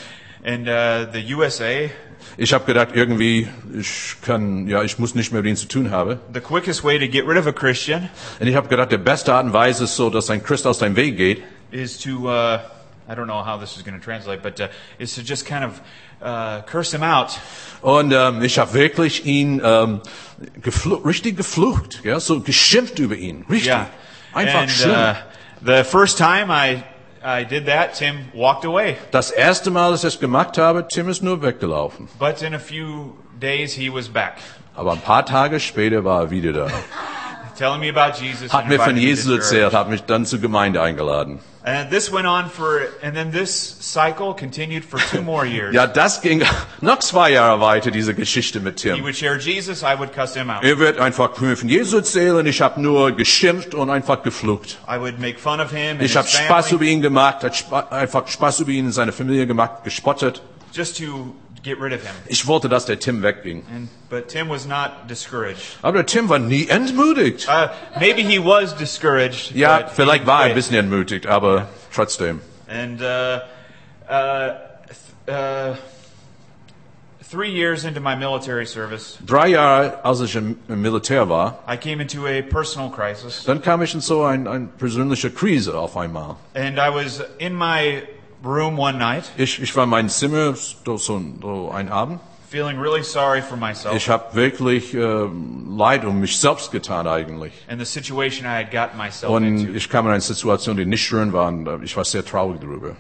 and 0.45 0.69
uh, 0.69 1.05
the 1.12 1.22
USA, 1.34 1.91
Ich 2.38 2.54
habe 2.54 2.65
gedacht, 2.65 2.89
irgendwie, 2.94 3.48
ich 3.80 4.15
kann, 4.22 4.68
ja, 4.68 4.84
ich 4.84 5.00
muss 5.00 5.15
nicht 5.15 5.32
mehr 5.32 5.42
mit 5.42 5.51
ihm 5.51 5.56
zu 5.56 5.68
tun 5.68 5.89
haben. 5.92 6.20
the 6.34 6.42
quickest 6.42 6.84
way 6.84 7.00
to 7.00 7.08
get 7.08 7.25
rid 7.27 7.38
of 7.38 7.48
a 7.48 7.51
Christian 7.54 8.10
Und 8.39 8.48
ich 8.48 8.56
habe 8.56 8.68
gedacht, 8.68 8.92
der 8.92 8.98
beste 8.98 9.34
Art 9.34 9.46
und 9.46 9.54
Weise 9.54 9.86
ist 9.86 9.96
so, 9.96 10.10
dass 10.10 10.30
ein 10.30 10.44
Christ 10.44 10.68
aus 10.68 10.80
deinem 10.80 10.96
Weg 10.98 11.15
geht, 11.18 11.44
is 11.72 11.98
to 11.98 12.27
uh, 12.30 12.60
I 13.08 13.13
don't 13.13 13.25
know 13.25 13.46
how 13.46 13.60
this 13.60 13.77
is 13.77 13.84
going 13.86 13.98
to 13.98 14.04
translate, 14.04 14.42
but 14.42 14.60
uh, 14.60 14.68
is 14.98 15.15
to 15.15 15.22
just 15.22 15.46
kind 15.46 15.63
of 15.63 15.80
uh, 16.22 16.62
curse 16.65 16.92
him 16.96 17.04
out. 17.04 17.39
Und 17.82 18.12
ähm, 18.12 18.42
ich 18.42 18.58
habe 18.60 18.74
wirklich 18.74 19.25
ihn 19.25 19.62
ähm, 19.63 20.01
geflu 20.62 20.96
richtig 20.96 21.38
geflucht, 21.38 22.01
ja, 22.04 22.20
so 22.20 22.42
geschimpft 22.42 23.00
über 23.00 23.15
ihn, 23.15 23.46
richtig. 23.50 23.68
Yeah. 23.68 23.88
Einfach 24.34 24.62
and 24.62 24.72
schlimm. 24.72 24.92
uh, 24.92 25.13
the 25.65 25.84
first 25.84 26.18
time 26.18 26.50
I 26.50 26.84
I 27.25 27.44
did 27.44 27.65
that, 27.65 27.96
Tim 27.96 28.25
walked 28.36 28.65
away. 28.65 28.98
Das 29.10 29.32
erste 29.32 29.72
Mal, 29.72 29.89
dass 29.89 30.03
ich 30.03 30.13
das 30.13 30.20
gemacht 30.20 30.60
habe, 30.60 30.88
Tim 30.88 31.10
ist 31.10 31.24
nur 31.24 31.41
weggelaufen. 31.41 32.08
But 32.20 32.44
in 32.44 32.53
a 32.53 32.60
few 32.60 33.15
days, 33.41 33.74
he 33.74 33.91
was 33.91 34.08
back, 34.08 34.34
Aber 34.75 34.91
ein 34.91 35.00
paar 35.01 35.25
Tage 35.25 35.60
später 35.60 36.03
war 36.03 36.22
er 36.22 36.29
wieder 36.29 36.53
da. 36.53 36.67
Hat 37.59 38.53
and 38.53 38.67
mir 38.67 38.79
von 38.79 38.97
Jesus 38.97 39.31
erzählt, 39.31 39.74
hat 39.74 39.89
mich 39.89 40.03
dann 40.03 40.25
zur 40.25 40.39
Gemeinde 40.39 40.81
eingeladen. 40.81 41.39
And 41.63 41.89
this 41.89 42.12
went 42.12 42.27
on 42.27 42.47
for, 42.47 42.81
and 43.01 43.15
then 43.15 43.31
this 43.31 43.77
cycle 43.79 44.35
continued 44.35 44.85
for 44.85 45.00
two 45.00 45.24
more 45.24 45.47
years. 45.47 45.74
Ja, 45.74 45.88
das 45.88 46.21
ging 46.21 46.43
noch 46.79 47.00
zwei 47.00 47.31
Jahre 47.31 47.59
weiter, 47.59 47.89
diese 47.89 48.13
Geschichte 48.13 48.59
mit 48.59 48.79
He 48.81 48.91
Tim. 48.91 49.03
would 49.03 49.15
share 49.15 49.39
Jesus, 49.39 49.81
I 49.81 49.97
would 49.97 50.13
cuss 50.13 50.35
him 50.35 50.51
out. 50.51 50.63
Er 50.63 50.77
wird 50.77 51.00
einfach 51.00 51.33
von 51.35 51.67
Jesus 51.67 51.93
erzählen, 51.93 52.45
ich 52.45 52.62
habe 52.62 52.79
nur 52.79 53.13
geschimpft 53.13 53.74
und 53.74 53.89
einfach 53.89 54.21
geflucht. 54.21 54.77
Ich 56.00 56.17
habe 56.17 56.27
Spaß 56.27 56.71
über 56.71 56.83
ihn 56.83 57.01
gemacht, 57.01 57.38
einfach 57.89 58.27
Spaß 58.27 58.59
über 58.59 58.69
ihn 58.69 58.85
und 58.85 58.91
seine 58.91 59.12
Familie 59.12 59.47
gemacht, 59.47 59.83
gespottet. 59.83 60.43
just 60.75 60.97
to 60.97 61.33
get 61.65 61.81
rid 61.81 61.91
of 61.91 62.01
him. 62.01 62.13
Ich 62.27 62.45
wollte, 62.48 62.69
dass 62.69 62.86
der 62.86 63.00
Tim 63.00 63.22
wegging. 63.22 63.63
And, 63.75 63.89
but 64.10 64.29
Tim 64.29 64.48
was 64.50 64.65
not 64.65 65.07
discouraged. 65.10 65.77
Aber 65.81 65.98
der 65.98 66.05
Tim 66.05 66.29
war 66.29 66.39
nie 66.39 66.67
entmutigt. 66.69 67.48
Uh, 67.50 67.67
maybe 68.00 68.22
he 68.22 68.39
was 68.39 68.74
discouraged. 68.75 69.51
Ja, 69.55 69.88
vielleicht 69.88 70.25
war 70.25 70.43
er 70.43 70.50
ein 70.50 70.55
bisschen 70.55 70.77
entmutigt, 70.77 71.25
aber 71.27 71.67
trotzdem. 71.93 72.39
And 72.69 73.01
uh, 73.01 73.39
uh, 74.10 74.53
th- 74.88 75.27
uh, 75.27 75.75
three 77.29 77.51
years 77.51 77.84
into 77.86 78.00
my 78.00 78.15
military 78.15 78.65
service, 78.65 79.17
Drei 79.25 79.48
Jahre, 79.50 80.03
als 80.03 80.22
ich 80.22 80.36
im, 80.36 80.57
im 80.67 80.81
Militär 80.81 81.27
war, 81.27 81.60
I 81.67 81.75
came 81.77 82.01
into 82.01 82.27
a 82.27 82.41
personal 82.41 82.89
crisis. 82.89 83.43
dann 83.45 83.62
kam 83.62 83.81
ich 83.81 83.93
in 83.93 84.01
so 84.01 84.24
eine 84.24 84.50
ein 84.50 84.69
persönliche 84.77 85.31
Krise 85.31 85.77
auf 85.77 85.98
einmal. 85.98 86.38
And 86.53 86.77
I 86.77 86.89
was 86.89 87.24
in 87.39 87.55
my 87.55 88.03
room 88.46 88.78
one 88.80 88.98
night, 88.98 89.24
Ich, 89.38 89.62
ich 89.62 89.75
war 89.75 89.84
in 89.86 89.90
meinem 89.90 90.10
Zimmer, 90.10 90.54
so, 90.56 90.98
so, 90.98 91.22
so 91.42 91.72
ein 91.72 91.90
Abend. 91.90 92.20
feeling 92.50 92.78
really 92.80 93.04
sorry 93.04 93.42
for 93.42 93.58
myself 93.58 93.96
Ich 93.96 94.08
habe 94.08 94.34
wirklich 94.36 94.94
ähm, 94.94 95.75
Leid 95.78 96.06
um 96.06 96.20
mich 96.22 96.40
selbst 96.40 96.72
getan 96.72 97.06
eigentlich. 97.08 97.52
and 97.68 97.80
the 97.80 97.86
situation 97.86 98.46
I 98.46 98.56
had 98.64 98.72
gotten 98.72 98.98
myself 98.98 99.32
Und 99.34 99.44
into. 99.44 99.74
ich 99.74 99.90
kam 99.90 100.06
in 100.06 100.12
eine 100.12 100.22
Situation, 100.22 100.78
die 100.78 100.86
nicht 100.86 101.04
schön 101.06 101.34
war 101.34 101.48
und 101.48 101.68
äh, 101.68 101.80
ich 101.84 101.98
war 101.98 102.06
sehr 102.06 102.24
traurig 102.24 102.62
darüber. 102.62 102.96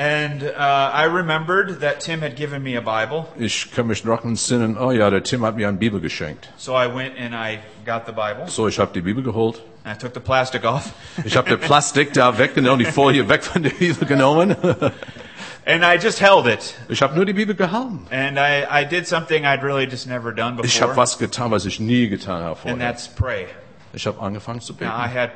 And 0.00 0.44
uh, 0.44 0.92
I 0.94 1.06
remembered 1.06 1.80
that 1.80 1.98
Tim 2.00 2.20
had 2.20 2.36
given 2.36 2.62
me 2.62 2.76
a 2.76 2.80
Bible, 2.80 3.26
Ich 3.36 3.72
kann 3.72 3.88
mich 3.88 4.04
noch 4.04 4.24
entsinnen, 4.24 4.78
oh 4.78 4.92
ja, 4.92 5.10
der 5.10 5.24
Tim 5.24 5.44
hat 5.44 5.56
mir 5.56 5.66
eine 5.66 5.76
Bibel 5.76 6.00
geschenkt. 6.00 6.48
so 6.56 6.74
I 6.76 6.86
went 6.86 7.18
and 7.18 7.34
I 7.34 7.58
got 7.84 8.06
the 8.06 8.12
Bible. 8.12 8.46
So, 8.46 8.68
ich 8.68 8.78
habe 8.78 8.92
die 8.94 9.00
Bibel 9.00 9.24
geholt. 9.24 9.60
I 9.84 9.94
took 9.98 10.14
the 10.14 10.20
plastic 10.20 10.64
off, 10.64 10.92
Ich 11.24 11.36
habe 11.36 11.48
den 11.48 11.58
Plastik 11.58 12.12
da 12.12 12.38
weggenommen, 12.38 12.78
die 12.78 12.84
Folie 12.92 13.28
weg 13.28 13.42
von 13.42 13.62
der 13.64 13.70
Bibel 13.70 14.06
genommen. 14.06 14.54
and 15.66 15.82
I 15.84 15.96
just 16.00 16.20
held 16.20 16.46
it. 16.46 16.74
Ich 16.88 17.02
habe 17.02 17.16
nur 17.16 17.24
die 17.24 17.32
Bibel 17.32 17.56
gehalten. 17.56 18.06
And 18.12 18.38
I, 18.38 18.64
I 18.70 18.84
did 18.84 19.08
something 19.08 19.44
I'd 19.44 19.64
really 19.64 19.86
just 19.86 20.06
never 20.06 20.32
done 20.32 20.52
before. 20.56 20.66
Ich 20.66 20.80
habe 20.80 20.94
was 20.96 21.18
getan, 21.18 21.50
was 21.50 21.64
ich 21.66 21.80
nie 21.80 22.08
getan 22.08 22.42
habe 22.44 22.54
vorher. 22.56 22.72
and 22.74 22.80
that's 22.80 23.08
pray. 23.08 23.46
Ich 23.92 24.06
habe 24.06 24.20
angefangen 24.20 24.60
zu 24.60 24.74
beten. 24.74 24.90
Now, 24.92 24.96
I 25.04 25.08
had 25.08 25.30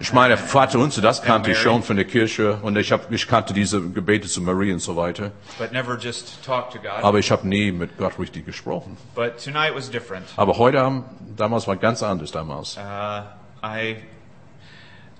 Ich 0.00 0.12
meine, 0.12 0.36
Vater 0.36 0.78
unser, 0.78 1.00
das 1.02 1.22
kannte 1.22 1.50
ich 1.52 1.58
schon 1.58 1.82
von 1.82 1.96
der 1.96 2.04
Kirche 2.04 2.58
und 2.62 2.76
ich, 2.76 2.92
hab, 2.92 3.10
ich 3.10 3.26
kannte 3.26 3.54
diese 3.54 3.80
Gebete 3.80 4.28
zu 4.28 4.42
Marie 4.42 4.72
und 4.72 4.80
so 4.80 4.96
weiter. 4.96 5.32
but 5.58 5.72
never 5.72 5.96
just 5.98 6.44
talked 6.44 6.72
to 6.72 6.78
God. 6.78 7.02
Aber 7.02 7.18
ich 7.18 7.30
habe 7.30 7.46
nie 7.48 7.72
mit 7.72 7.96
Gott 7.96 8.18
richtig 8.18 8.46
gesprochen. 8.46 8.96
But 9.14 9.38
tonight 9.42 9.74
was 9.74 9.90
different. 9.90 10.26
Aber 10.36 10.58
heute, 10.58 10.80
Abend, 10.80 11.04
damals 11.36 11.66
war 11.66 11.76
ganz 11.76 12.02
anders 12.02 12.32
damals. 12.32 12.76
Uh, 12.76 13.22
I 13.62 13.96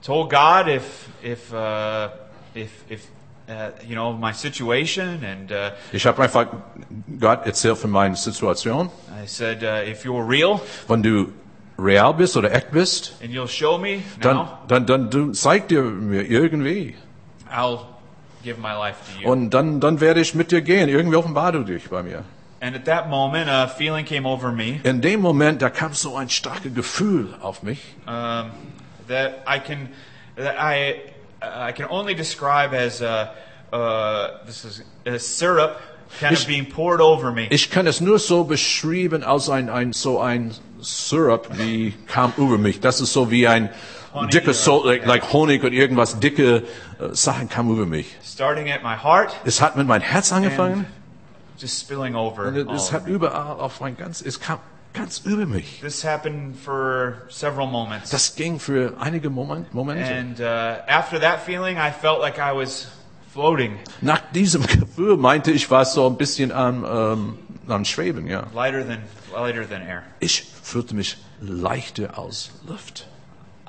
told 0.03 0.31
God 0.31 0.69
if 0.69 1.09
if 1.23 1.53
uh, 1.53 2.09
if 2.55 2.71
if 2.89 3.07
uh, 3.49 3.71
you 3.87 3.95
know 3.95 4.13
my 4.13 4.33
situation, 4.33 5.23
and 5.25 5.53
uh, 5.53 5.71
Ich 5.93 6.07
habe 6.07 6.23
einfach 6.23 6.47
Gott 7.19 7.47
erzählt 7.47 7.79
von 7.79 7.91
meiner 7.91 8.17
Situation. 8.17 8.91
I 9.23 9.27
said, 9.27 9.63
uh, 9.63 9.89
if 9.89 10.05
you're 10.05 10.27
real 10.27 10.61
Wenn 10.89 11.03
du 11.03 11.33
real 11.83 12.13
bist 12.15 12.37
oder 12.37 12.53
echt 12.53 12.71
bist, 12.71 13.15
and 13.23 13.31
you'll 13.33 13.49
show 13.49 13.79
me 13.79 14.03
dann, 14.21 14.49
dann, 14.69 14.87
dann 14.87 15.11
du, 15.11 15.33
zeig 15.33 15.69
dir 15.69 15.83
mir 15.83 16.23
irgendwie. 16.29 16.95
I'll 17.51 17.81
give 18.45 18.61
my 18.61 18.73
life 18.75 18.99
to 19.07 19.23
you. 19.25 19.31
Und 19.31 19.51
dann, 19.51 19.81
dann 19.81 20.01
werde 20.01 20.21
ich 20.21 20.35
mit 20.35 20.51
dir 20.53 20.63
gehen. 20.63 20.89
Irgendwie 20.89 21.17
offenbar 21.17 21.53
du 21.53 21.65
dich 21.65 21.89
bei 21.89 22.03
mir. 22.03 22.25
And 22.63 22.77
at 22.77 22.85
that 22.85 23.09
moment, 23.09 23.49
a 23.49 23.67
feeling 23.67 24.05
came 24.05 24.27
over 24.29 24.53
me 24.53 24.81
In 24.85 25.01
dem 25.01 25.21
Moment, 25.21 25.63
da 25.63 25.71
kam 25.71 25.95
so 25.95 26.15
ein 26.17 26.29
starkes 26.29 26.75
Gefühl 26.75 27.29
auf 27.41 27.63
mich. 27.63 27.81
um, 28.07 28.51
that 29.09 29.43
I 29.49 29.59
can 29.59 29.89
that 30.37 30.57
I 30.59 30.97
I 31.43 31.73
can 31.73 31.87
only 31.89 32.15
describe 32.15 32.75
as 32.75 33.01
uh, 33.01 33.29
uh, 33.73 34.45
this 34.47 34.65
is 34.67 34.83
a 35.07 35.19
syrup 35.19 35.79
kind 36.21 36.33
of 36.35 36.41
Ich- 36.41 36.47
being 36.47 36.67
poured 36.69 37.01
over 37.01 37.33
me. 37.33 37.47
Ich 37.51 37.71
kann 37.71 37.87
es 37.87 38.01
nur 38.03 38.19
so 38.19 38.45
beschreiben 38.45 39.25
als 39.25 39.49
ein, 39.49 39.71
ein 39.71 39.93
so 39.95 40.21
ein 40.21 40.53
Syrup, 40.83 41.49
wie 41.59 41.93
kam 42.07 42.33
über 42.37 42.59
mich. 42.59 42.81
Das 42.81 43.01
ist 43.01 43.13
so 43.13 43.31
wie 43.31 43.47
ein 43.49 43.71
Honig 44.13 44.31
dicke 44.31 44.45
oder- 44.51 44.55
so, 44.55 44.85
like, 44.87 45.07
like 45.07 45.33
Honig 45.33 45.63
und 45.63 45.73
irgendwas 45.73 46.19
dicke 46.21 46.57
äh, 46.57 46.63
Sachen 47.13 47.49
kam 47.49 47.71
über 47.71 47.87
mich. 47.87 48.17
Starting 48.25 48.71
at 48.71 48.83
my 48.83 48.97
heart 48.97 49.35
Es 49.45 49.61
hat 49.61 49.77
mit 49.77 49.87
meinem 49.87 50.03
Herz 50.03 50.33
angefangen 50.33 50.87
just 51.59 51.81
spilling 51.81 52.15
over. 52.15 52.49
und 52.49 52.71
es 52.71 52.93
hat 52.93 53.07
überall 53.07 53.61
auf 53.61 53.81
mein 53.81 53.97
ganz, 53.97 54.23
es 54.23 54.41
kam 54.41 54.59
ganz 54.93 55.19
über 55.21 55.47
mich. 55.47 55.81
This 55.81 56.05
happened 56.05 56.57
for 56.57 57.19
several 57.29 57.67
moments. 57.67 58.11
Das 58.11 58.35
ging 58.35 58.59
für 58.59 58.95
einige 58.99 59.31
Moment, 59.31 59.73
Momente. 59.75 60.05
And 60.13 60.41
uh, 60.41 60.45
after 60.89 61.21
that 61.21 61.41
feeling, 61.45 61.77
I 61.77 61.91
felt 61.93 62.21
like 62.21 62.39
I 62.39 62.53
was 62.57 62.89
floating, 63.33 63.79
Nach 64.01 64.21
diesem 64.33 64.67
Gefühl 64.67 65.17
meinte 65.17 65.51
ich, 65.51 65.71
war 65.71 65.85
so 65.85 66.07
ein 66.07 66.17
bisschen 66.17 66.53
am, 66.53 66.85
ähm, 66.85 67.39
am 67.69 67.85
Schweben, 67.85 68.27
ja. 68.27 68.45
lighter 68.55 68.87
than 68.87 68.99
lighter 69.35 69.69
than 69.69 69.83
air. 69.83 70.03
Ich 70.21 70.45
fühlte 70.63 70.95
mich 70.95 71.17
leichter 71.41 72.19
als 72.19 72.51
Luft. 72.67 73.07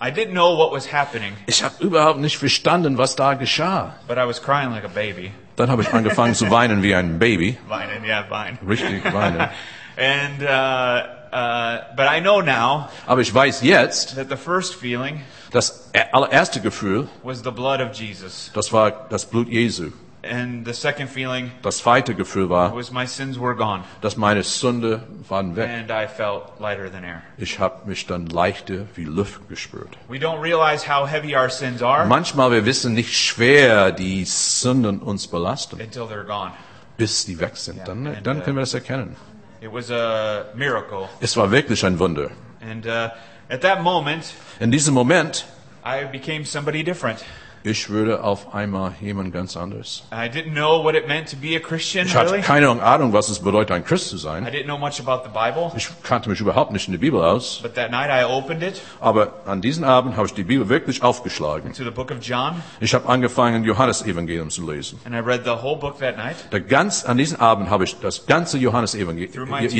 I 0.03 0.10
didn't 0.12 0.32
know 0.32 0.58
what 0.58 0.72
was 0.72 0.91
happening, 0.91 1.34
Ich 1.46 1.63
habe 1.63 1.75
überhaupt 1.84 2.20
nicht 2.20 2.38
verstanden, 2.38 2.98
was 2.98 3.15
da 3.15 3.36
geschah. 3.36 3.96
but 4.08 4.18
I 4.18 4.25
was 4.25 4.41
crying 4.41 4.72
like 4.72 4.84
a 4.84 4.88
baby. 4.88 5.32
Dann 5.58 5.70
habe 5.70 5.84
ich 5.84 5.94
angefangen 5.94 6.34
zu 6.34 6.50
weinen 6.50 6.82
wie 6.82 6.96
ein 6.96 7.20
Baby. 7.20 7.58
Vine, 7.68 8.03
yeah, 8.08 8.24
vine. 8.27 8.58
Richtig 8.68 9.03
weinen. 9.13 9.50
And 9.98 10.41
uh, 10.41 11.36
uh, 11.36 11.96
but 11.96 12.08
I 12.08 12.20
know 12.20 12.41
now 12.41 12.89
Aber 13.06 13.22
ich 13.22 13.32
weiß 13.32 13.62
jetzt, 13.62 14.15
that 14.15 14.30
the 14.30 14.38
first 14.38 14.74
feeling 14.75 15.22
das 15.51 15.81
allererste 16.12 16.62
Gefühl, 16.62 17.07
was 17.24 17.43
the 17.43 17.51
blood 17.51 17.81
of 17.81 17.93
Jesus, 17.93 18.51
das 18.53 18.71
war 18.71 18.91
das 19.10 19.25
Blut 19.25 19.48
Jesu. 19.50 19.91
and 20.24 20.67
the 20.67 20.74
second 20.74 21.10
feeling 21.10 21.51
Das 21.63 21.79
zweite 21.79 22.13
Gefühl 22.13 22.48
war, 22.50 22.75
was 22.75 22.91
my 22.91 23.07
sins 23.07 23.39
were 23.39 23.55
gone, 23.55 23.83
dass 24.01 24.17
meine 24.17 24.43
Sünde 24.43 25.01
waren 25.27 25.55
weg. 25.55 25.67
and 25.69 25.89
I 25.89 26.07
felt 26.07 26.43
lighter 26.60 26.91
than 26.91 27.03
air. 27.03 27.24
Ich 27.38 27.60
habe 27.60 27.88
mich 27.89 28.05
dann 28.05 28.27
leichter 28.27 28.86
wie 28.95 29.05
Luft 29.05 29.50
gespürt. 29.50 29.98
We 30.07 30.17
don't 30.17 30.41
realize 30.41 30.88
how 30.88 31.10
heavy 31.10 31.36
our 31.36 31.50
sins 31.50 31.81
are 31.81 32.05
Manchmal 32.05 32.51
wir 32.51 32.65
wissen 32.65 32.93
nicht 32.93 33.17
schwer 33.17 33.91
die 33.91 34.24
Sünden 34.25 35.00
uns 35.00 35.27
belasten, 35.27 35.81
until 35.81 36.03
they're 36.03 36.24
gone. 36.25 36.51
bis 36.98 37.25
die 37.25 37.39
weg 37.39 37.57
sind. 37.57 37.79
Dann, 37.88 38.05
and, 38.05 38.25
dann 38.27 38.38
uh, 38.38 38.41
können 38.41 38.57
wir 38.57 38.62
das 38.62 38.75
erkennen. 38.75 39.15
It 39.60 39.71
was 39.74 39.89
a 39.91 40.45
miracle. 40.55 41.10
Es 41.19 41.36
war 41.36 41.50
wirklich 41.51 41.83
ein 41.83 41.98
Wunder. 42.00 42.29
And 42.62 42.86
uh, 42.86 43.10
at 43.50 43.62
that 43.62 43.81
moment, 43.81 44.24
In 44.60 44.69
diesem 44.71 44.93
Moment, 44.93 45.45
I 45.86 46.06
became 46.12 46.46
somebody 46.46 46.84
different. 46.84 47.24
ich 47.64 47.90
würde 47.92 48.24
auf 48.24 48.56
einmal 48.56 48.94
jemand 49.02 49.32
ganz 49.34 49.56
anders. 49.56 50.02
I 50.12 50.28
didn't 50.28 50.54
know 50.54 50.84
what 50.84 50.96
it 50.96 51.08
meant 51.08 51.30
to 51.30 51.38
be 51.38 51.56
a 51.56 51.60
Christian, 51.60 52.08
Ich 52.08 52.16
hatte 52.16 52.32
really. 52.32 52.42
keine 52.44 52.68
Ahnung, 52.82 53.14
was 53.14 53.30
es 53.30 53.38
bedeutet, 53.38 53.72
ein 53.72 53.86
Christ 53.86 54.10
zu 54.10 54.16
I 54.16 54.20
sein. 54.20 54.48
didn't 54.48 54.64
know 54.64 54.80
much 54.80 55.00
about 55.00 55.22
the 55.24 55.30
Bible. 55.32 55.72
Ich 55.78 55.88
kannte 56.02 56.28
mich 56.30 56.40
überhaupt 56.40 56.72
nicht 56.72 56.88
in 56.88 56.94
der 56.94 57.00
Bibel 57.00 57.22
aus. 57.24 57.60
But 57.62 57.76
that 57.76 57.92
night 57.92 58.10
I 58.10 58.24
opened 58.26 58.64
it 58.64 58.82
Aber 59.00 59.34
an 59.46 59.62
diesem 59.62 59.84
Abend 59.84 60.18
habe 60.18 60.26
ich 60.26 60.34
die 60.34 60.44
Bibel 60.44 60.70
wirklich 60.70 61.04
aufgeschlagen. 61.04 61.72
to 61.74 61.84
the 61.84 61.92
book 61.92 62.10
of 62.10 62.18
John, 62.22 62.64
Ich 62.80 62.96
habe 62.96 63.08
angefangen, 63.08 63.64
Johannesevangelium 63.64 64.50
zu 64.50 64.68
lesen. 64.72 65.00
and 65.06 65.14
I 65.14 65.20
read 65.20 65.42
the 65.46 65.52
whole 65.62 65.78
book 65.78 66.00
that 66.00 66.18
night. 66.18 66.38
Der 66.52 66.62
ganz, 66.62 67.04
an 67.06 67.20
diesem 67.20 67.40
Abend 67.40 67.70
habe 67.70 67.84
ich 67.84 67.96
das 68.00 68.26
ganze 68.26 68.58
my 68.58 68.64
tears? 68.64 69.74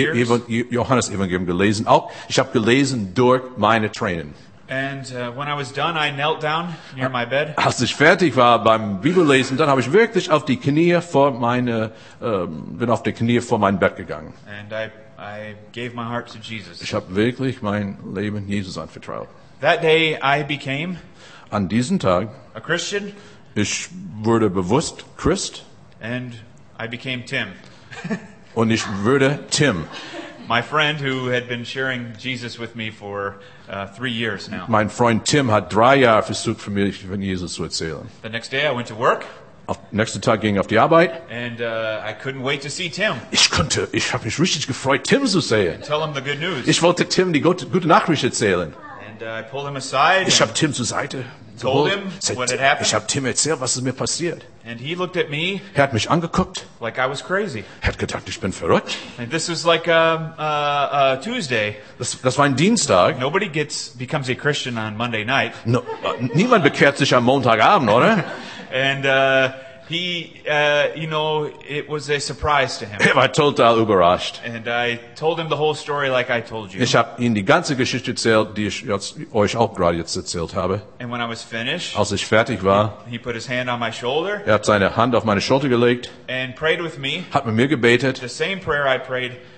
Johannesevangelium 0.70 1.46
gelesen. 1.48 1.88
Auch 1.88 2.12
ich 2.30 2.38
habe 2.38 2.52
gelesen 2.52 3.16
durch 3.16 3.42
meine 3.58 3.92
Tränen. 3.92 4.36
And 4.72 5.04
uh, 5.12 5.32
when 5.36 5.50
I 5.50 5.54
was 5.54 5.74
done, 5.74 5.98
I 5.98 6.12
knelt 6.12 6.40
down 6.42 6.74
near 6.96 7.10
my 7.10 7.26
bed 7.26 7.56
Als 7.58 7.82
ich 7.82 7.94
fertig 7.94 8.38
war 8.38 8.64
beim 8.64 9.02
Bibellesen, 9.02 9.58
dann 9.58 9.68
habe 9.68 9.82
ich 9.82 9.92
wirklich 9.92 10.32
auf 10.32 10.46
die 10.46 10.56
Knie 10.56 11.02
vor 11.02 11.32
meine, 11.32 11.92
ähm, 12.22 12.78
bin 12.78 12.90
auf 12.90 13.04
die 13.04 13.12
Knie 13.12 13.42
vor 13.42 13.60
mein 13.60 13.80
Bett 13.80 13.98
gegangen. 13.98 14.34
and 14.48 14.72
I, 14.72 14.90
I 15.20 15.56
gave 15.74 15.94
my 15.94 16.06
heart 16.06 16.32
to 16.32 16.38
Jesus. 16.42 16.82
Ich 16.82 16.94
habe 16.94 17.14
wirklich 17.16 17.62
mein 17.62 17.98
Leben 18.16 18.48
Jesus 18.48 18.78
anvertraut. 18.78 19.28
That 19.60 19.84
day 19.84 20.18
I 20.24 20.44
became 20.44 20.96
An 21.50 21.68
diesem 21.68 22.00
Tag 22.00 22.30
a 22.54 22.62
Christian, 22.62 23.12
Ich 23.56 23.90
wurde 24.22 24.50
bewusst 24.50 25.04
Christ 25.18 25.66
and 26.00 26.34
I 26.82 26.88
became 26.88 27.26
Tim, 27.26 27.48
und 28.56 28.72
ich 28.72 28.86
würde 29.04 29.40
Tim. 29.50 29.84
My 30.48 30.62
friend 30.62 31.00
who 31.00 31.28
had 31.32 31.48
been 31.48 31.64
sharing 31.64 32.14
Jesus 32.18 32.58
with 32.60 32.76
me 32.76 32.90
for 32.92 33.36
uh, 33.70 33.88
three 33.88 34.12
years 34.12 34.50
now. 34.50 34.66
Mein 34.68 34.90
Freund 34.90 35.26
Tim 35.26 35.50
hat 35.52 35.72
drei 35.72 35.96
Jahre 35.98 36.24
versucht, 36.24 36.62
für 36.62 36.72
mich 36.72 37.06
von 37.06 37.22
Jesus 37.22 37.54
zu 37.54 37.64
erzählen. 37.64 38.08
The 38.24 38.30
next 38.30 38.52
day 38.52 38.66
I 38.68 38.76
went 38.76 38.88
to 38.90 38.96
work 38.98 39.26
Auf, 39.68 39.78
nächsten 39.92 40.22
Tag 40.22 40.42
ging 40.42 40.56
ich 40.56 40.60
auf 40.60 40.68
die 40.68 40.80
Arbeit. 40.80 41.12
and 41.30 41.62
uh, 41.62 42.02
I 42.04 42.14
couldn't 42.14 42.44
wait 42.44 42.62
to 42.64 42.70
see 42.70 42.90
Tim, 42.90 43.14
Ich 43.32 43.50
konnte, 43.52 43.88
ich 43.92 44.12
habe 44.14 44.26
mich 44.26 44.40
richtig 44.40 44.68
gefreut, 44.68 45.04
Tim 45.06 45.26
zu 45.26 45.40
sehen. 45.40 45.82
tell 45.82 46.02
him 46.02 46.14
the 46.14 46.22
good 46.22 46.40
news. 46.40 46.68
Ich 46.68 46.82
wollte 46.82 47.08
Tim 47.08 47.32
die 47.32 47.42
gute, 47.42 47.68
gute 47.68 47.88
Nachricht 47.88 48.24
erzählen. 48.24 48.74
And 49.10 49.22
uh, 49.22 49.26
I 49.40 49.44
pulled 49.44 49.68
him 49.68 49.76
aside 49.78 50.26
Ich 50.28 50.42
habe 50.42 50.54
Tim 50.54 50.74
zur 50.74 50.86
Seite 50.86 51.24
Told 51.62 51.90
him 51.92 52.12
what 52.36 52.52
had 52.52 52.60
happened. 52.60 52.88
Ich 52.88 52.94
habe 52.94 53.06
Tim 53.08 53.26
erzählt, 53.26 53.60
was 53.62 53.76
ist 53.76 53.84
mir 53.84 53.94
passiert. 53.94 54.42
and 54.66 54.80
he 54.80 54.94
looked 54.96 55.18
at 55.18 55.30
me 55.30 55.60
Er 55.74 55.84
hat 55.84 55.94
mich 55.94 56.10
angeguckt, 56.10 56.66
like 56.80 56.98
I 56.98 57.10
was 57.10 57.24
crazy. 57.24 57.64
er 57.82 57.88
hat 57.88 57.98
gedacht, 57.98 58.24
ich 58.28 58.40
bin 58.40 58.54
verrückt. 58.54 58.96
And 59.18 59.30
this 59.32 59.50
was 59.50 59.66
like 59.66 59.88
um, 59.88 60.34
uh, 60.38 60.42
uh, 60.42 61.16
Tuesday. 61.18 61.76
Das, 61.98 62.20
das 62.22 62.38
war 62.38 62.46
ein 62.46 62.56
Dienstag. 62.56 63.20
Nobody 63.20 63.48
gets 63.50 63.90
becomes 63.98 64.30
a 64.30 64.36
Christian 64.36 64.78
on 64.78 64.96
Monday 64.98 65.24
night, 65.26 65.54
No, 65.66 65.80
äh, 65.80 66.30
niemand 66.34 66.64
bekehrt 66.64 66.98
sich 66.98 67.14
am 67.16 67.24
Montagabend, 67.26 67.90
oder? 67.90 68.24
and 68.74 69.06
uh, 69.06 69.50
he, 69.92 70.32
uh, 70.50 70.90
you 70.96 71.08
know, 71.08 71.50
it 71.68 71.88
was 71.90 72.10
a 72.10 72.20
surprise 72.20 72.80
to 72.80 72.86
him. 72.86 73.00
Er 73.00 73.16
war 73.16 73.32
total 73.32 73.78
überrascht. 73.80 74.42
And 74.46 74.68
I 74.68 75.00
told 75.16 75.40
him 75.40 75.50
the 75.50 75.58
whole 75.58 75.76
story 75.76 76.10
like 76.10 76.30
I 76.30 76.42
told 76.42 76.74
you. 76.74 76.82
Ich 76.82 76.96
habe 76.96 77.22
ihm 77.22 77.36
die 77.36 77.44
ganze 77.46 77.76
Geschichte 77.76 78.12
erzählt, 78.12 78.58
die 78.58 78.68
ich 78.68 78.82
jetzt, 78.84 79.16
euch 79.34 79.56
auch 79.56 79.74
gerade 79.76 79.98
jetzt 79.98 80.16
erzählt 80.16 80.56
habe. 80.56 80.82
And 81.00 81.12
when 81.12 81.22
I 81.22 81.28
was 81.30 81.44
finished, 81.44 81.98
Als 81.98 82.12
ich 82.12 82.26
fertig 82.26 82.64
war, 82.64 83.04
he 83.10 83.18
put 83.18 83.36
his 83.36 83.48
hand 83.50 83.70
on 83.70 83.80
my 83.80 83.92
shoulder 83.92 84.42
er 84.46 84.56
hat 84.56 84.66
seine 84.66 84.96
Hand 84.96 85.16
auf 85.16 85.24
meine 85.24 85.42
Schulter 85.42 85.70
gelegt, 85.70 86.10
and 86.28 86.56
prayed 86.56 86.84
with 86.84 86.98
me 86.98 87.24
hat 87.32 87.46
mit 87.46 87.56
mir 87.56 87.68
gebetet. 87.68 88.18
the 88.18 88.28
same 88.28 88.58
prayer 88.58 88.86
I 88.88 88.98
prayed 88.98 89.32
the 89.32 89.32
night 89.32 89.32
before, 89.32 89.51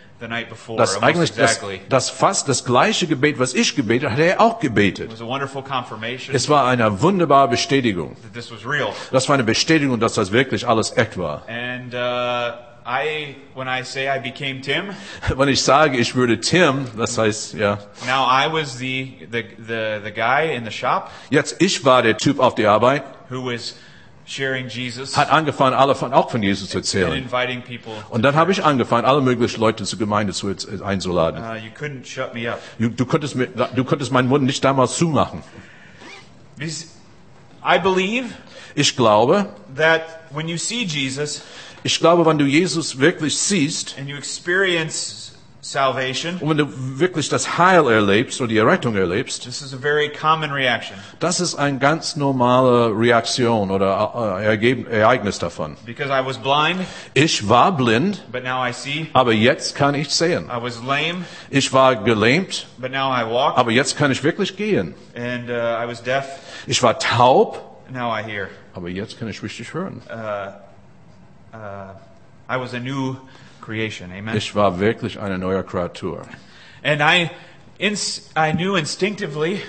Das 0.78 1.02
eigentlich 1.02 1.34
das, 1.34 1.60
das 1.90 2.10
fast 2.10 2.48
das 2.50 2.64
gleiche 2.66 3.08
Gebet, 3.08 3.40
was 3.40 3.54
ich 3.54 3.76
gebetet, 3.76 4.12
hat 4.12 4.20
er 4.20 4.40
auch 4.42 4.56
It 4.56 4.62
gebetet. 4.62 5.12
was 5.12 5.22
a 5.22 5.26
wonderful 5.26 5.62
confirmation 5.64 6.36
Es 6.36 6.50
war 6.50 6.66
eine 6.68 7.02
wunderbare 7.02 7.48
Bestätigung. 7.50 8.16
that 8.22 8.34
this 8.34 8.52
was 8.52 8.66
real. 8.66 8.90
Das 9.12 9.28
war 9.28 9.34
eine 9.36 9.44
Bestätigung, 9.44 10.00
dass 10.00 10.14
das 10.14 10.32
wirklich 10.32 10.68
alles 10.68 10.96
echt 10.98 11.18
war. 11.18 11.44
And 11.48 11.94
uh, 11.94 12.54
I, 12.86 13.36
when 13.56 13.68
I 13.68 13.84
say 13.84 14.08
I 14.10 14.20
became 14.20 14.60
Tim, 14.62 14.90
Wenn 15.38 15.48
ich 15.48 15.62
sage, 15.64 15.98
ich 15.98 16.16
würde 16.16 16.40
Tim, 16.40 16.86
das 16.98 17.18
heißt, 17.18 17.54
ja, 17.54 17.78
now 18.06 18.28
I 18.30 18.52
was 18.52 18.78
the, 18.78 19.14
the, 19.32 19.44
the, 19.58 20.02
the 20.04 20.12
guy 20.12 20.54
in 20.56 20.66
the 20.66 20.72
shop 20.72 21.10
jetzt 21.30 21.62
ich 21.62 21.86
war 21.86 22.02
der 22.02 22.18
Typ 22.18 22.40
auf 22.40 22.56
der 22.56 22.72
Arbeit, 22.72 23.04
who 23.30 23.46
was 23.46 23.76
hat 25.18 25.30
angefangen, 25.30 25.74
alle 25.74 25.96
von, 25.96 26.14
auch 26.14 26.32
von 26.32 26.42
Jesus 26.42 26.70
zu 26.70 26.78
erzählen. 26.78 27.30
Und 28.10 28.22
dann 28.22 28.36
habe 28.36 28.52
ich 28.52 28.64
angefangen, 28.64 29.06
alle 29.06 29.22
möglichen 29.22 29.60
Leute 29.60 29.84
zur 29.84 30.00
Gemeinde 30.00 30.34
zu, 30.34 30.50
äh, 30.50 30.56
einzuladen. 30.84 31.44
Uh. 31.44 31.58
Du, 32.80 32.90
du, 32.90 33.06
konntest 33.06 33.36
mir, 33.36 33.48
du 33.48 33.84
konntest 33.84 34.12
meinen 34.12 34.28
Mund 34.28 34.46
nicht 34.46 34.64
damals 34.64 34.98
zumachen. 34.98 35.44
Ich 38.76 38.96
glaube, 38.96 39.50
ich 41.84 42.00
glaube, 42.00 42.26
wenn 42.26 42.38
du 42.38 42.46
Jesus 42.46 43.00
wirklich 43.00 43.38
siehst 43.38 43.96
salvation, 45.64 46.38
und 46.40 46.50
wenn 46.50 46.58
du 46.58 46.68
wirklich 47.00 47.30
das 47.30 47.58
Heil 47.58 47.88
erlebst 47.90 48.42
oder 48.42 48.50
die 48.50 48.58
Errettung 48.58 48.96
erlebst, 48.98 49.44
this 49.44 49.62
is 49.62 49.74
a 49.74 49.78
very 49.78 50.10
common 50.10 50.52
reaction. 50.52 50.98
das 51.20 51.40
ist 51.40 51.56
eine 51.56 51.80
ganz 51.80 52.18
normale 52.18 52.90
Reaktion 52.98 53.72
oder 53.72 54.38
äh, 54.42 54.46
Ergeben, 54.46 54.86
Ereignis 54.88 55.40
davon. 55.40 55.78
Because 55.86 56.10
I 56.12 56.26
was 56.26 56.38
blind, 56.38 56.82
Ich 57.14 57.48
war 57.48 57.72
blind, 57.76 58.22
but 58.32 58.44
now 58.44 58.62
I 58.66 58.74
see. 58.74 59.08
aber 59.14 59.32
jetzt 59.32 59.74
kann 59.76 59.96
ich 59.96 60.10
sehen. 60.10 60.50
I 60.54 60.62
was 60.62 60.82
lame, 60.84 61.24
Ich 61.50 61.72
war 61.72 61.96
gelähmt, 61.96 62.68
but 62.78 62.92
now 62.92 63.10
I 63.14 63.24
walk. 63.26 63.58
aber 63.58 63.72
jetzt 63.72 63.98
kann 63.98 64.12
ich 64.12 64.22
wirklich 64.24 64.58
gehen. 64.58 64.94
And 65.16 65.50
uh, 65.50 65.54
I 65.54 65.88
was 65.88 66.04
deaf, 66.04 66.26
Ich 66.68 66.84
war 66.84 67.00
taub, 67.00 67.80
now 67.90 68.14
I 68.14 68.22
hear. 68.22 68.50
aber 68.76 68.90
jetzt 68.90 69.18
kann 69.18 69.30
ich 69.30 69.42
richtig 69.42 69.74
hören. 69.74 70.02
Uh, 70.10 70.52
I 72.50 72.58
was 72.60 72.74
a 72.74 72.80
new 72.80 73.16
creation. 73.64 74.12
Amen. 74.12 74.36
Ich 74.36 74.54
war 74.56 74.80
wirklich 74.80 75.20
eine 75.20 75.38
neue 75.38 75.64
Kreatur. 75.64 76.24
And 76.84 77.02
I, 77.02 77.30
ins- 77.78 78.30
I 78.36 78.52
knew 78.52 78.76
instinctively 78.76 79.62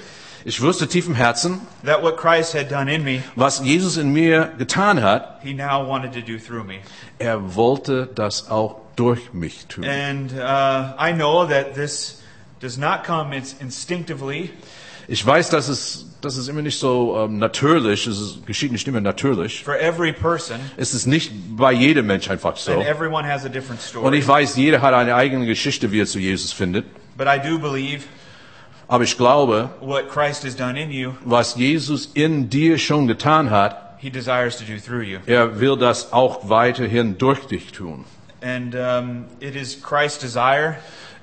Ich 0.46 0.60
wusste 0.60 0.86
tief 0.86 1.06
im 1.06 1.14
Herzen, 1.14 1.62
that 1.84 2.02
what 2.02 2.18
Christ 2.18 2.52
had 2.54 2.70
done 2.70 2.92
in 2.92 3.02
me, 3.02 3.22
was 3.34 3.60
Jesus 3.60 3.96
in 3.96 4.12
mir 4.12 4.52
getan 4.58 5.00
hat. 5.00 5.40
He 5.42 5.54
now 5.54 5.88
wanted 5.88 6.12
to 6.12 6.20
do 6.20 6.38
through 6.38 6.64
me. 6.64 6.80
Er 7.18 7.54
wollte 7.56 8.06
das 8.14 8.50
auch 8.50 8.80
durch 8.96 9.32
mich 9.32 9.66
tun. 9.68 9.84
And 9.84 10.32
uh, 10.32 10.92
I 10.98 11.12
know 11.12 11.46
that 11.46 11.74
this 11.74 12.22
does 12.60 12.76
not 12.76 13.04
come 13.04 13.32
ins- 13.34 13.54
instinctively. 13.58 14.50
Ich 15.08 15.24
weiß, 15.24 15.50
dass 15.50 15.68
es, 15.68 16.06
dass 16.20 16.36
es 16.36 16.48
immer 16.48 16.62
nicht 16.62 16.78
so 16.78 17.16
ähm, 17.18 17.38
natürlich, 17.38 18.06
es 18.06 18.18
ist, 18.20 18.46
geschieht 18.46 18.72
nicht 18.72 18.88
immer 18.88 19.00
natürlich. 19.00 19.62
for 19.62 19.78
every 19.78 20.12
person, 20.12 20.58
Es 20.76 20.94
ist 20.94 21.06
nicht 21.06 21.30
bei 21.56 21.72
jedem 21.72 22.06
Mensch 22.06 22.30
einfach 22.30 22.56
so. 22.56 22.72
and 22.72 22.84
everyone 22.86 23.26
has 23.30 23.44
a 23.44 23.48
different 23.48 23.80
Und 23.80 23.88
story. 23.88 24.18
ich 24.18 24.26
weiß, 24.26 24.56
jeder 24.56 24.80
hat 24.80 24.94
eine 24.94 25.14
eigene 25.14 25.44
Geschichte, 25.46 25.92
wie 25.92 26.00
er 26.00 26.06
zu 26.06 26.18
Jesus 26.18 26.52
findet. 26.52 26.86
But 27.16 27.26
I 27.26 27.38
do 27.38 27.58
believe 27.58 28.04
Aber 28.88 29.04
ich 29.04 29.16
glaube, 29.16 29.70
what 29.80 30.08
Christ 30.10 30.44
has 30.44 30.56
done 30.56 30.78
in 30.80 30.90
you, 30.90 31.12
was 31.24 31.54
Jesus 31.56 32.10
in 32.14 32.48
dir 32.50 32.78
schon 32.78 33.06
getan 33.06 33.50
hat, 33.50 33.96
He 33.98 34.10
desires 34.10 34.58
to 34.58 34.64
do 34.64 34.78
through 34.78 35.02
you. 35.02 35.18
er 35.26 35.60
will 35.60 35.76
das 35.78 36.12
auch 36.12 36.48
weiterhin 36.48 37.16
durch 37.18 37.46
dich 37.46 37.72
tun. 37.72 38.04
And 38.42 38.74
um, 38.74 39.24
it 39.40 39.54
is 39.56 39.80
Christ's 39.80 40.18
desire 40.18 40.76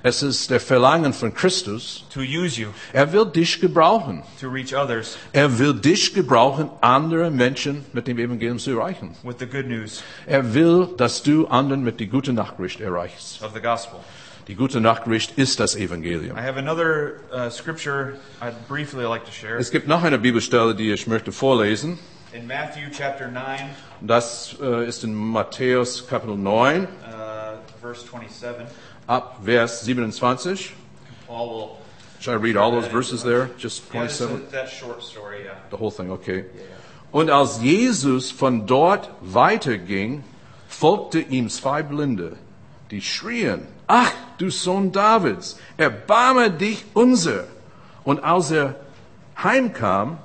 Es 0.04 0.20
ist 0.22 0.50
der 0.50 0.58
Verlangen 0.58 1.12
von 1.12 1.32
Christus. 1.32 2.04
to 2.12 2.20
use 2.20 2.60
you 2.60 2.68
Er 2.92 3.12
will 3.12 3.24
dich 3.24 3.60
gebrauchen. 3.60 4.22
to 4.40 4.48
reach 4.48 4.74
others 4.74 5.16
Er 5.32 5.58
will 5.58 5.74
dich 5.74 6.12
gebrauchen, 6.12 6.68
andere 6.80 7.30
Menschen 7.30 7.84
mit 7.92 8.08
dem 8.08 8.18
Evangelium 8.18 8.58
zu 8.58 8.72
erreichen. 8.72 9.14
with 9.22 9.36
the 9.38 9.46
good 9.46 9.66
news 9.66 10.02
Er 10.26 10.54
will, 10.54 10.88
dass 10.96 11.22
du 11.22 11.46
anderen 11.46 11.84
mit 11.84 12.00
die 12.00 12.08
gute 12.08 12.32
Nachricht 12.32 12.80
erreichst. 12.80 13.42
of 13.42 13.52
the 13.54 13.60
gospel. 13.60 14.00
Die 14.48 14.56
gute 14.56 14.80
Nachricht 14.80 15.38
ist 15.38 15.60
das 15.60 15.76
Evangelium. 15.76 16.36
I 16.36 16.40
have 16.40 16.58
another 16.58 17.12
uh, 17.32 17.48
scripture 17.48 18.14
I'd 18.40 18.54
briefly 18.68 19.04
like 19.04 19.24
to 19.24 19.30
share. 19.30 19.56
Es 19.58 19.70
gibt 19.70 19.86
noch 19.86 20.02
eine 20.02 20.18
Bibelstelle, 20.18 20.74
die 20.74 20.90
ich 20.90 21.06
möchte 21.06 21.30
vorlesen. 21.30 22.00
In 22.32 22.46
Matthew 22.48 22.88
chapter 22.90 23.28
9, 23.28 23.44
Das 24.00 24.56
äh, 24.60 24.88
ist 24.88 25.04
in 25.04 25.14
Matthäus 25.14 26.08
Kapitel 26.08 26.34
9, 26.36 26.84
uh, 26.84 26.86
verse 27.92 28.04
27, 28.06 28.66
ab 29.06 29.36
Vers 29.44 29.84
27. 29.84 30.72
Paul 31.26 31.48
will. 31.48 31.78
Should 32.20 32.32
I 32.32 32.36
read 32.36 32.56
all 32.56 32.70
those 32.70 32.86
verses 32.86 33.22
there? 33.22 33.50
Just 33.58 33.82
Yeah, 33.92 34.04
this 34.04 34.18
27? 34.18 34.46
is 34.46 34.52
that 34.52 34.68
short 34.68 35.02
story, 35.02 35.44
yeah. 35.44 35.54
The 35.70 35.76
whole 35.76 35.90
thing, 35.90 36.10
okay. 36.12 36.44
Und 37.10 37.30
als 37.30 37.60
Jesus 37.60 38.30
von 38.30 38.66
dort 38.66 39.10
weiterging, 39.20 40.24
folgte 40.68 41.18
ihm 41.20 41.50
zwei 41.50 41.82
Blinde, 41.82 42.36
die 42.90 43.02
schrien, 43.02 43.66
ach, 43.86 44.12
du 44.38 44.50
Sohn 44.50 44.92
Davids, 44.92 45.58
erbarme 45.76 46.50
dich 46.50 46.84
unser. 46.94 47.44
Und 48.04 48.24
als 48.24 48.50
er 48.50 48.76
heimkam, 49.36 50.18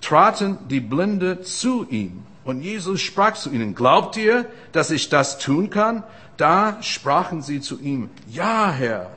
traten 0.00 0.58
die 0.68 0.80
Blinde 0.80 1.40
zu 1.40 1.86
ihm. 1.88 2.22
Und 2.44 2.62
Jesus 2.62 3.00
sprach 3.00 3.34
zu 3.34 3.50
ihnen, 3.50 3.74
glaubt 3.74 4.16
ihr, 4.16 4.46
dass 4.72 4.90
ich 4.90 5.08
das 5.08 5.38
tun 5.38 5.70
kann? 5.70 6.04
Da 6.38 6.80
sprachen 6.82 7.42
sie 7.42 7.60
zu 7.60 7.80
ihm, 7.80 8.10
ja, 8.30 8.70
Herr. 8.70 9.10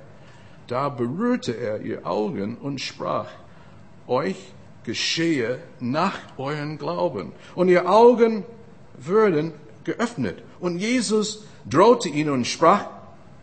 Da 0.67 0.89
berührte 0.89 1.55
er 1.55 1.81
ihr 1.81 2.05
Augen 2.05 2.57
und 2.57 2.81
sprach, 2.81 3.27
euch 4.07 4.38
geschehe 4.84 5.60
nach 5.79 6.17
euren 6.38 6.79
Glauben. 6.79 7.31
Und 7.53 7.69
ihr 7.69 7.88
Augen 7.88 8.43
würden 8.97 9.53
geöffnet. 9.84 10.41
Und 10.60 10.79
Jesus 10.79 11.43
drohte 11.69 12.10
ihnen 12.10 12.31
und 12.31 12.47
sprach, 12.47 12.86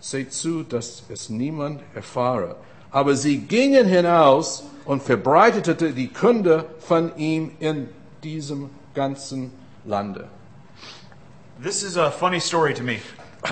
seht 0.01 0.33
zu, 0.33 0.65
dass 0.65 1.05
es 1.09 1.29
niemand 1.29 1.81
erfahre. 1.95 2.57
Aber 2.91 3.15
sie 3.15 3.39
gingen 3.39 3.87
hinaus 3.87 4.65
und 4.87 5.05
verbreitete 5.05 5.93
die 5.93 6.09
Kunde 6.09 6.65
von 6.81 7.17
ihm 7.17 7.53
in 7.61 7.89
diesem 8.25 8.71
ganzen 8.95 9.53
Lande. 9.85 10.27
This 11.63 11.85
is 11.85 11.97
a 11.97 12.11
funny 12.11 12.41
story 12.41 12.75
to 12.75 12.83
me 12.83 12.99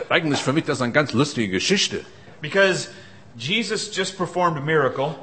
Eigentlich 0.08 0.40
für 0.40 0.52
mich 0.52 0.64
das 0.64 0.80
eine 0.82 0.92
ganz 0.92 1.12
lustige 1.12 1.48
Geschichte. 1.48 2.00
because 2.40 2.88
Jesus 3.36 3.90
just 3.94 4.16
performed 4.16 4.56
a 4.58 4.60
miracle 4.60 5.14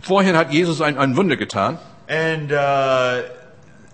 Vorhin 0.00 0.36
hat 0.36 0.52
Jesus 0.52 0.80
ein, 0.80 0.96
ein 0.98 1.16
Wunder 1.16 1.36
getan. 1.36 1.78
and 2.08 2.52
uh, 2.52 3.22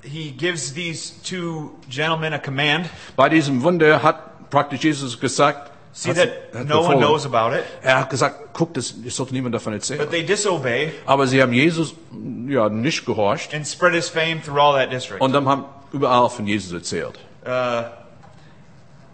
he 0.03 0.31
gives 0.31 0.73
these 0.75 1.13
two 1.23 1.71
gentlemen 1.91 2.33
a 2.33 2.39
command. 2.39 2.89
Bei 3.17 3.29
diesem 3.29 3.63
Wunder 3.63 4.03
hat 4.03 4.51
praktisch 4.51 4.83
Jesus 4.85 5.19
gesagt, 5.19 5.71
See 5.93 6.11
hat- 6.11 6.17
that 6.17 6.61
hat 6.61 6.69
no 6.69 6.81
one 6.83 6.99
knows 6.99 7.27
about 7.27 7.55
it, 7.57 7.65
Er 7.83 8.01
hat 8.01 8.11
gesagt, 8.11 8.53
guck, 8.53 8.75
das, 8.75 8.95
sollte 9.09 9.35
niemand 9.35 9.55
davon 9.55 9.73
erzählen. 9.73 9.99
but 10.01 10.11
they 10.11 10.23
disobey 10.25 10.93
Aber 11.07 11.27
sie 11.27 11.43
haben 11.43 11.53
Jesus 11.53 11.95
ja 12.49 12.69
nicht 12.69 13.05
gehorcht 13.07 13.55
and 13.55 13.67
spread 13.67 13.95
his 13.95 14.09
fame 14.09 14.41
through 14.43 14.59
all 14.61 14.75
that 14.79 14.93
district. 14.93 15.21
und 15.23 15.33
dann 15.33 15.47
haben, 15.49 15.65
überall 15.93 16.29
von 16.31 16.47
Jesus 16.47 16.73
erzählt. 16.73 17.19
Uh, 17.45 17.85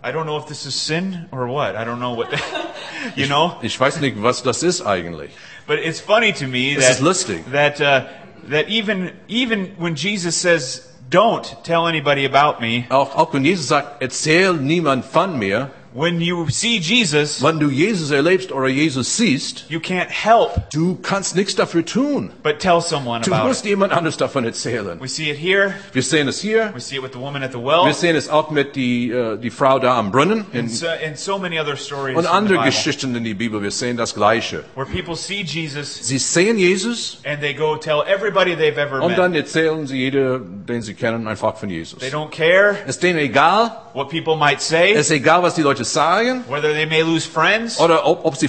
I 0.04 0.12
don't 0.12 0.26
know 0.26 0.36
if 0.36 0.46
this 0.46 0.66
is 0.66 0.74
sin 0.74 1.28
or 1.32 1.48
what. 1.48 1.76
I 1.76 1.84
don't 1.84 1.98
know 1.98 2.12
what, 2.12 2.28
you 3.16 3.26
know. 3.26 3.56
Ich 3.62 3.80
weiß 3.80 4.00
nicht, 4.02 4.22
was 4.22 4.42
das 4.42 4.62
ist 4.62 4.82
eigentlich. 4.82 5.30
But 5.66 5.78
it's 5.78 5.98
funny 5.98 6.30
to 6.34 6.46
me 6.46 6.76
that 6.76 7.00
lustig. 7.00 7.50
that 7.52 7.80
uh, 7.80 8.04
that 8.50 8.68
even 8.68 9.12
even 9.28 9.74
when 9.78 9.94
Jesus 9.94 10.36
says, 10.36 10.92
"Don't 11.08 11.46
tell 11.64 11.86
anybody 11.86 12.26
about 12.26 12.60
me," 12.60 12.84
Auch, 12.90 13.16
auch 13.16 13.32
wenn 13.32 13.46
Jesus 13.46 13.68
sagt, 13.68 14.02
erzähl 14.02 14.52
niemand 14.52 15.06
von 15.06 15.38
mir, 15.38 15.70
when 15.94 16.20
you 16.20 16.48
see 16.50 16.78
Jesus, 16.80 17.40
wenn 17.42 17.60
du 17.60 17.70
Jesus 17.70 18.10
erlebst 18.10 18.50
oder 18.52 18.66
Jesus 18.68 19.16
siehst, 19.16 19.64
you 19.68 19.78
can't 19.78 20.08
help 20.10 20.50
du 20.72 20.96
kannst 21.00 21.36
nichts 21.36 21.54
dafür 21.54 21.84
tun. 21.86 22.30
but 22.42 22.58
tell 22.58 22.80
someone 22.80 23.22
Du 23.22 23.32
about 23.32 23.46
musst 23.48 23.64
it. 23.64 23.70
jemand 23.70 23.92
anderes 23.92 24.16
davon 24.16 24.44
erzählen. 24.44 25.00
We 25.00 25.06
see 25.08 25.30
it 25.30 25.38
here. 25.38 25.74
Wir 25.92 26.02
sehen 26.02 26.26
es 26.28 26.40
hier. 26.40 26.72
We 26.74 26.80
see 26.80 26.96
it 26.96 27.02
with 27.02 27.12
the 27.12 27.20
woman 27.20 27.42
at 27.44 27.52
the 27.52 27.58
well. 27.58 27.84
Wir 27.86 27.94
sehen 27.94 28.16
es 28.16 28.28
auch 28.28 28.50
mit 28.50 28.74
die, 28.74 29.10
äh, 29.10 29.34
uh, 29.34 29.36
die 29.36 29.50
Frau 29.50 29.78
da 29.78 29.96
am 29.96 30.10
Brunnen 30.10 30.44
in, 30.52 30.60
And 30.60 30.70
so, 30.72 30.86
and 30.88 31.16
so 31.16 31.38
many 31.38 31.60
other 31.60 31.76
stories 31.76 32.16
und 32.16 32.26
andere 32.26 32.64
Geschichten 32.64 33.14
in 33.14 33.22
die 33.24 33.34
Bibel. 33.34 33.62
Wir 33.62 33.70
sehen 33.70 33.96
das 33.96 34.14
Gleiche. 34.14 34.64
where 34.74 34.86
people 34.86 35.14
see 35.16 35.42
Jesus 35.42 35.94
Sie 36.02 36.18
sehen 36.18 36.58
Jesus 36.58 37.18
and 37.24 37.40
they 37.40 37.54
go 37.54 37.76
tell 37.76 38.02
everybody 38.06 38.54
they've 38.56 38.76
ever 38.78 39.00
und 39.00 39.10
met. 39.10 39.18
dann 39.18 39.34
erzählen 39.34 39.86
sie 39.86 39.98
jeder, 39.98 40.40
den 40.40 40.82
sie 40.82 40.94
kennen, 40.94 41.28
einfach 41.28 41.56
von 41.56 41.70
Jesus. 41.70 42.00
They 42.00 42.10
don't 42.10 42.30
care 42.30 42.76
Es 42.84 42.96
ist 42.96 43.02
denen 43.04 43.18
egal. 43.20 43.70
what 43.94 44.10
people 44.10 44.34
might 44.36 44.60
say, 44.60 44.92
Es 44.92 45.06
ist 45.06 45.10
egal, 45.12 45.42
was 45.42 45.54
die 45.54 45.62
Leute 45.62 45.83
sagen. 45.92 46.44
whether 46.48 46.72
they 46.72 46.86
may 46.86 47.02
lose 47.02 47.26
friends 47.26 47.80
Oder 47.80 48.06
ob, 48.06 48.24
ob 48.24 48.36
sie 48.36 48.48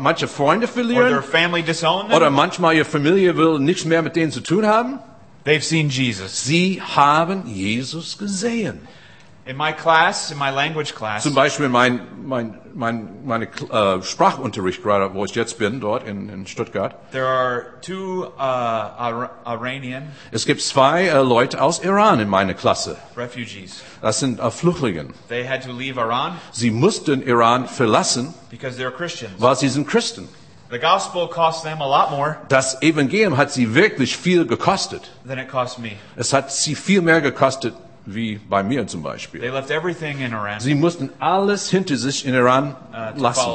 manche 0.00 0.28
Freunde 0.28 0.66
or 0.66 1.08
their 1.08 1.22
family 1.22 1.62
disown 1.62 2.08
them. 2.08 2.16
Oder 2.16 2.30
manchmal 2.30 2.74
ihre 2.74 2.84
Familie 2.84 3.36
will 3.36 3.58
nichts 3.58 3.84
mehr 3.84 4.02
mit 4.02 4.16
denen 4.16 4.32
zu 4.32 4.40
tun 4.40 4.66
haben. 4.66 4.98
They've 5.44 5.64
seen 5.64 5.88
Jesus. 5.88 6.44
Sie 6.44 6.82
haben 6.82 7.46
Jesus 7.46 8.18
gesehen. 8.18 8.80
In 9.46 9.56
my 9.56 9.72
class, 9.72 10.30
in 10.30 10.38
my 10.38 10.50
language 10.50 10.94
class, 10.94 11.22
Zum 11.22 11.34
Beispiel 11.34 11.68
mein, 11.68 12.00
mein, 12.24 12.58
mein 12.74 13.08
meine 13.24 13.46
äh, 13.46 14.02
Sprachunterricht 14.02 14.82
gerade, 14.82 15.12
wo 15.14 15.24
ich 15.24 15.34
jetzt 15.34 15.58
bin, 15.58 15.80
dort 15.80 16.06
in, 16.06 16.28
in 16.28 16.46
Stuttgart. 16.46 16.94
there 17.10 17.26
are 17.26 17.64
two 17.80 18.24
uh, 18.38 18.40
Ar- 18.40 19.30
Iranian 19.46 20.12
Es 20.30 20.44
gibt 20.44 20.60
zwei 20.60 21.06
äh, 21.08 21.22
Leute 21.22 21.60
aus 21.62 21.82
Iran 21.82 22.20
in 22.20 22.28
meiner 22.28 22.54
Klasse. 22.54 22.96
refugees. 23.16 23.82
Das 24.02 24.20
sind 24.20 24.38
äh, 24.40 24.50
Flüchtlinge. 24.50 25.06
They 25.28 25.44
had 25.48 25.64
to 25.64 25.72
leave 25.72 25.98
Iran 25.98 26.36
Sie 26.52 26.70
mussten 26.70 27.22
Iran 27.22 27.66
verlassen, 27.66 28.34
because 28.50 28.78
they're 28.80 28.92
Christians. 28.92 29.32
weil 29.38 29.56
sie 29.56 29.68
sind 29.68 29.88
Christen. 29.88 30.28
The 30.70 30.78
gospel 30.78 31.26
cost 31.28 31.64
them 31.64 31.80
a 31.82 31.86
lot 31.88 32.10
more 32.12 32.36
Das 32.48 32.80
Evangelium 32.82 33.36
hat 33.36 33.50
sie 33.50 33.74
wirklich 33.74 34.16
viel 34.16 34.46
gekostet. 34.46 35.10
than 35.26 35.38
it 35.38 35.48
cost 35.48 35.78
me. 35.80 35.92
Es 36.14 36.32
hat 36.34 36.52
sie 36.52 36.74
viel 36.76 37.00
mehr 37.00 37.20
gekostet, 37.22 37.74
wie 38.14 38.36
bei 38.48 38.62
mir 38.62 38.86
zum 38.86 39.02
Beispiel. 39.02 39.40
They 39.40 39.50
left 39.50 39.70
everything 39.70 40.20
in 40.20 40.32
Iran 40.32 40.60
Sie 40.60 40.74
mussten 40.74 41.10
alles 41.18 41.70
hinter 41.70 41.96
sich 41.96 42.26
in 42.26 42.34
Iran 42.34 42.74
uh, 42.92 43.20
lassen, 43.20 43.50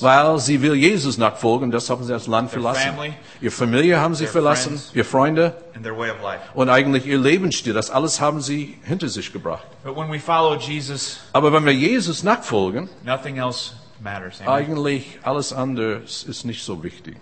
weil 0.00 0.38
sie 0.38 0.62
will 0.62 0.74
Jesus 0.74 1.18
nachfolgen. 1.18 1.70
Das 1.70 1.90
haben 1.90 2.04
sie 2.04 2.12
das 2.12 2.26
Land 2.26 2.50
verlassen. 2.50 2.92
Ihre 3.40 3.50
Familie 3.50 4.00
haben 4.00 4.14
sie 4.14 4.26
verlassen, 4.26 4.80
ihre 4.94 5.04
Freunde 5.04 5.54
and 5.74 5.84
their 5.84 5.96
way 5.96 6.10
of 6.10 6.22
life. 6.22 6.40
und 6.54 6.68
eigentlich 6.68 7.06
ihr 7.06 7.18
Lebensstil. 7.18 7.72
Das 7.72 7.90
alles 7.90 8.20
haben 8.20 8.40
sie 8.40 8.78
hinter 8.84 9.08
sich 9.08 9.32
gebracht. 9.32 9.64
But 9.84 9.96
when 9.96 10.10
we 10.10 10.18
follow 10.18 10.56
Jesus, 10.56 11.20
Aber 11.32 11.52
wenn 11.52 11.64
wir 11.64 11.74
Jesus 11.74 12.22
nachfolgen, 12.22 12.88
nothing 13.04 13.36
else 13.38 13.72
matters. 14.00 14.40
Amen. 14.40 14.52
eigentlich 14.52 15.18
alles 15.22 15.52
andere 15.52 16.02
ist 16.06 16.44
nicht 16.44 16.64
so 16.64 16.82
wichtig. 16.82 17.16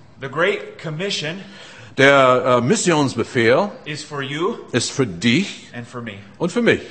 Der 1.99 2.59
äh, 2.59 2.61
Missionsbefehl 2.61 3.71
is 3.87 4.03
for 4.05 4.21
you 4.23 4.57
ist 4.73 4.91
für 4.93 5.07
dich 5.07 5.71
and 5.75 5.87
for 5.89 6.03
me. 6.03 6.15
und 6.39 6.53
für 6.53 6.61
mich. 6.61 6.83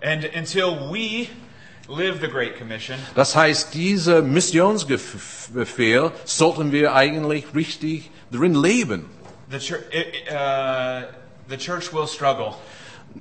And 0.00 0.24
until 0.36 0.76
we 0.92 1.26
live 1.88 2.20
the 2.20 2.28
Great 2.28 2.56
Commission, 2.56 2.96
Das 3.16 3.34
heißt, 3.34 3.74
dieser 3.74 4.22
Missionsbefehl 4.22 6.12
sollten 6.24 6.70
wir 6.70 6.94
eigentlich 6.94 7.46
richtig 7.54 8.10
drin 8.30 8.54
leben. 8.54 9.06
the, 9.50 9.56
uh, 10.30 11.02
the 11.48 11.56
church 11.56 11.92
will 11.92 12.06
struggle 12.06 12.54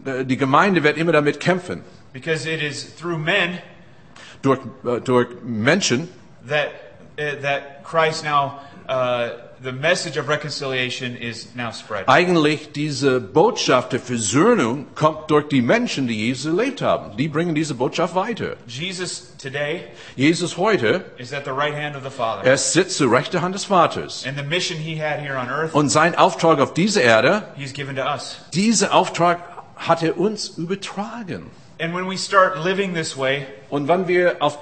Äh, 0.05 0.23
Die 0.25 0.37
Gemeinde 0.37 0.83
wird 0.83 0.97
immer 0.97 1.13
damit 1.13 1.39
kämpfen. 1.39 1.81
because 2.13 2.47
it 2.47 2.61
is 2.61 2.95
through 2.95 3.17
men 3.17 3.57
Durch, 4.43 4.59
äh, 4.85 5.01
durch 5.01 5.29
Menschen, 5.43 6.09
that 6.47 6.67
that 7.17 7.83
Christ 7.83 8.23
now 8.23 8.59
uh, 8.87 9.29
the 9.59 9.71
message 9.71 10.17
of 10.19 10.27
reconciliation 10.29 11.15
is 11.15 11.47
now 11.55 11.71
spread. 11.71 12.07
eigentlich 12.07 12.71
diese 12.73 13.19
Botschaft 13.19 13.91
der 13.91 13.99
Versöhnung 13.99 14.85
kommt 14.93 15.31
durch 15.31 15.47
die 15.47 15.61
Menschen, 15.63 16.07
die 16.07 16.27
Jesus 16.27 16.45
erlebt 16.45 16.81
haben. 16.81 17.17
Die 17.17 17.27
bringen 17.27 17.55
diese 17.55 17.73
Botschaft 17.73 18.13
weiter. 18.13 18.55
Jesus 18.67 19.35
today 19.37 19.85
Jesus 20.15 20.57
heute, 20.57 21.05
is 21.17 21.33
at 21.33 21.43
the 21.45 21.51
right 21.51 21.73
hand 21.73 21.95
of 21.95 22.03
the 22.03 22.09
Father, 22.11 22.43
er 22.43 22.57
sitzt 22.57 22.97
zur 22.97 23.11
rechten 23.11 23.41
Hand 23.41 23.55
des 23.55 23.65
Vaters. 23.65 24.25
and 24.27 24.37
the 24.37 24.43
mission 24.43 24.77
he 24.77 24.95
had 25.01 25.19
here 25.19 25.37
on 25.37 25.49
earth, 25.49 25.73
Und 25.73 25.89
sein 25.89 26.15
Auftrag 26.15 26.59
auf 26.59 26.73
dieser 26.75 27.01
Erde, 27.01 27.43
he's 27.57 27.73
given 27.73 27.95
to 27.95 28.03
us. 28.03 28.37
dieser 28.53 28.93
Auftrag 28.93 29.39
hat 29.75 30.03
er 30.03 30.17
uns 30.19 30.49
übertragen. 30.49 31.49
And 31.79 31.93
when 31.95 32.07
we 32.09 32.17
start 32.17 32.63
living 32.63 32.93
this 32.93 33.17
way, 33.17 33.45
Und 33.69 33.87
wenn 33.87 34.07
wir 34.07 34.37
auf, 34.39 34.57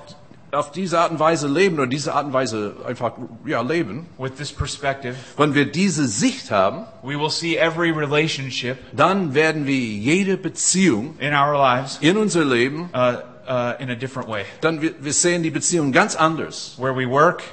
auf 0.52 0.72
diese 0.72 1.00
Art 1.00 1.12
und 1.12 1.20
Weise 1.20 1.48
leben 1.48 1.78
oder 1.78 1.88
diese 1.88 2.14
Art 2.14 2.26
und 2.26 2.34
Weise 2.34 2.76
einfach 2.88 3.14
ja, 3.46 3.62
leben, 3.62 4.06
with 4.18 4.36
this 4.36 4.52
perspective, 4.52 5.16
wenn 5.38 5.54
wir 5.54 5.72
diese 5.72 6.08
Sicht 6.08 6.52
haben, 6.52 6.86
we 7.04 7.20
will 7.20 7.30
see 7.30 7.58
every 7.58 7.92
relationship 7.92 8.78
dann 8.92 9.34
werden 9.34 9.66
wir 9.66 9.76
jede 9.76 10.38
Beziehung 10.38 11.16
in 11.20 11.34
our 11.34 11.54
lives 11.58 11.98
in 12.02 12.18
unser 12.18 12.46
Leben, 12.46 12.90
uh, 12.94 13.18
uh, 13.50 13.74
in 13.80 13.90
a 13.90 13.96
different 13.96 14.30
way. 14.30 14.46
dann 14.62 14.82
wir, 14.82 14.94
wir 15.00 15.14
sehen 15.14 15.44
die 15.44 15.52
Beziehung 15.52 15.92
ganz 15.92 16.16
anders. 16.16 16.76
Where 16.78 16.96
we 16.96 17.10
work, 17.10 17.44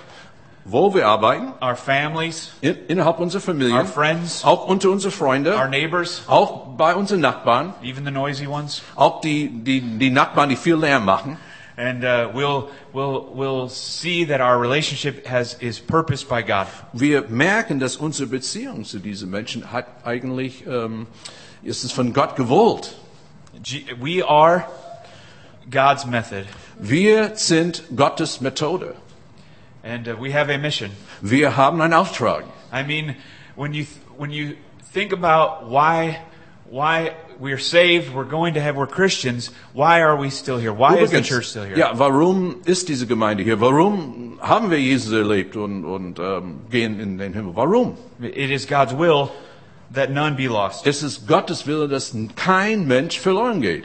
Wo 0.65 0.95
wir 0.95 1.09
arbeiten, 1.09 1.53
our 1.61 1.75
families, 1.75 2.53
in, 2.61 2.77
innerhalb 2.87 3.19
unserer 3.19 3.41
our 3.41 3.47
Familien, 3.47 3.87
friends, 3.87 4.45
auch 4.45 4.69
unter 4.69 4.91
unseren 4.91 5.11
our 5.11 5.19
Freunden, 5.19 5.71
neighbors, 5.71 6.23
auch 6.29 6.77
bei 6.77 6.95
unseren 6.95 7.21
Nachbarn, 7.21 7.75
even 7.83 8.05
the 8.05 8.13
noisy 8.13 8.47
ones. 8.47 8.81
auch 8.95 9.21
die, 9.21 9.49
die, 9.49 9.81
die 9.81 10.11
Nachbarn, 10.11 10.51
die 10.51 10.57
viel 10.57 10.77
Lärm 10.77 11.05
machen. 11.05 11.37
And 11.83 12.05
uh, 12.05 12.31
we'll, 12.33 12.71
we'll, 12.93 13.25
we'll 13.35 13.69
see 13.69 14.25
that 14.27 14.41
our 14.41 14.57
relationship 14.57 15.27
has, 15.27 15.55
is 15.61 15.81
purposed 15.81 16.29
by 16.29 16.43
God. 16.43 16.69
Wir 16.93 17.23
merken, 17.29 17.81
dass 17.81 17.97
unsere 17.97 18.29
Beziehung 18.29 18.85
zu 18.85 19.01
diesen 19.01 19.31
Menschen 19.31 19.73
hat 19.73 19.87
eigentlich, 20.05 20.65
ähm, 20.65 21.09
ist 21.65 21.83
es 21.83 21.91
von 21.91 22.13
Gott 22.13 22.37
gewollt. 22.37 22.95
G- 23.63 23.85
We 24.01 24.23
are 24.25 24.65
God's 25.71 26.07
method, 26.07 26.47
Wir 26.79 27.35
sind 27.37 27.83
Gottes 27.97 28.41
Methode. 28.41 28.95
and 29.83 30.07
uh, 30.07 30.15
we 30.17 30.31
have 30.33 30.49
a 30.51 30.59
mission. 30.59 30.93
Wir 31.21 31.57
haben 31.57 31.81
einen 31.81 31.95
Auftrag. 31.95 32.45
I 32.73 32.85
mean, 32.85 33.17
when 33.57 33.73
you, 33.75 33.85
th- 33.85 33.99
when 34.17 34.31
you 34.31 34.57
think 34.93 35.13
about 35.13 35.69
why, 35.69 36.21
why 36.71 37.13
we're 37.39 37.59
saved, 37.59 38.15
we're 38.15 38.25
going 38.25 38.55
to 38.55 38.61
have, 38.61 38.77
we're 38.77 38.87
Christians, 38.87 39.51
why 39.73 40.01
are 40.01 40.17
we 40.17 40.31
still 40.31 40.59
here? 40.59 40.73
Why 40.73 40.97
is 40.97 41.11
the 41.11 41.19
Übrigens, 41.19 41.29
church 41.29 41.49
still 41.49 41.65
here? 41.65 41.77
Ja, 41.77 41.93
warum 41.95 42.63
ist 42.65 42.89
diese 42.89 43.07
Gemeinde 43.07 43.43
hier? 43.43 43.61
Warum 43.61 44.39
haben 44.41 44.71
wir 44.71 44.79
Jesus 44.79 45.13
erlebt 45.13 45.57
und, 45.57 45.85
und 45.85 46.19
ähm, 46.19 46.61
gehen 46.71 47.01
in 47.01 47.19
den 47.19 47.33
Himmel? 47.33 47.55
Warum? 47.55 47.97
It 48.21 48.51
is 48.51 48.67
God's 48.67 48.93
will 48.93 49.31
that 49.93 50.11
none 50.11 50.37
be 50.37 50.49
lost. 50.49 50.87
Es 50.87 51.03
ist 51.03 51.27
Gottes 51.27 51.67
Wille, 51.67 51.89
dass 51.89 52.15
kein 52.37 52.87
Mensch 52.87 53.19
verloren 53.19 53.61
geht. 53.61 53.85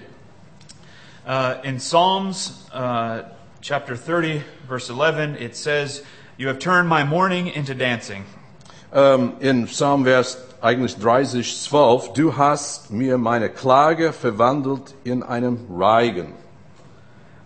Uh, 1.26 1.56
in 1.64 1.80
Psalms 1.80 2.70
uh, 2.72 3.24
chapter 3.62 3.96
30, 3.96 4.44
verse 4.68 4.90
11, 4.90 5.36
it 5.36 5.56
says, 5.56 6.04
You 6.38 6.48
have 6.48 6.60
turned 6.60 6.88
my 6.88 7.04
mourning 7.04 7.48
into 7.48 7.74
dancing. 7.74 8.24
Ähm, 8.94 9.34
in 9.40 9.66
Psalmvers 9.66 10.38
eigentlich 10.62 10.98
30, 10.98 11.62
12, 11.64 12.14
du 12.14 12.38
hast 12.38 12.90
mir 12.90 13.18
meine 13.18 13.50
Klage 13.50 14.14
verwandelt 14.14 14.96
in 15.04 15.24
einem 15.24 15.60
Reigen. 15.70 16.34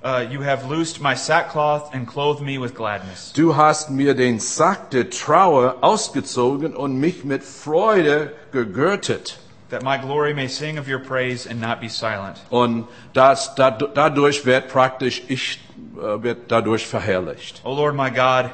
Uh, 0.03 0.19
you 0.31 0.41
have 0.41 0.67
loosed 0.67 0.99
my 0.99 1.13
sackcloth 1.15 1.93
and 1.93 2.07
clothed 2.07 2.41
me 2.41 2.57
with 2.59 2.73
gladness. 2.73 3.31
Du 3.33 3.55
hast 3.55 3.91
mir 3.91 4.15
den 4.15 4.39
Sack 4.39 4.89
der 4.89 5.11
Trauer 5.11 5.77
ausgezogen 5.81 6.75
und 6.75 6.99
mich 6.99 7.23
mit 7.23 7.43
Freude 7.43 8.33
gegürtet. 8.51 9.37
that 9.69 9.83
my 9.83 9.97
glory 9.97 10.33
may 10.33 10.47
sing 10.47 10.77
of 10.77 10.87
your 10.87 10.99
praise 10.99 11.45
and 11.47 11.61
not 11.61 11.79
be 11.79 11.87
silent. 11.87 12.37
Und 12.49 12.87
das, 13.13 13.53
dad- 13.55 13.91
dadurch 13.95 14.45
wird 14.45 14.69
praktisch 14.69 15.21
ich 15.27 15.59
äh, 15.97 16.21
wird 16.23 16.51
dadurch 16.51 16.85
verherrlicht. 16.87 17.61
O 17.63 17.73
Lord 17.75 17.95
my 17.95 18.09
God, 18.09 18.49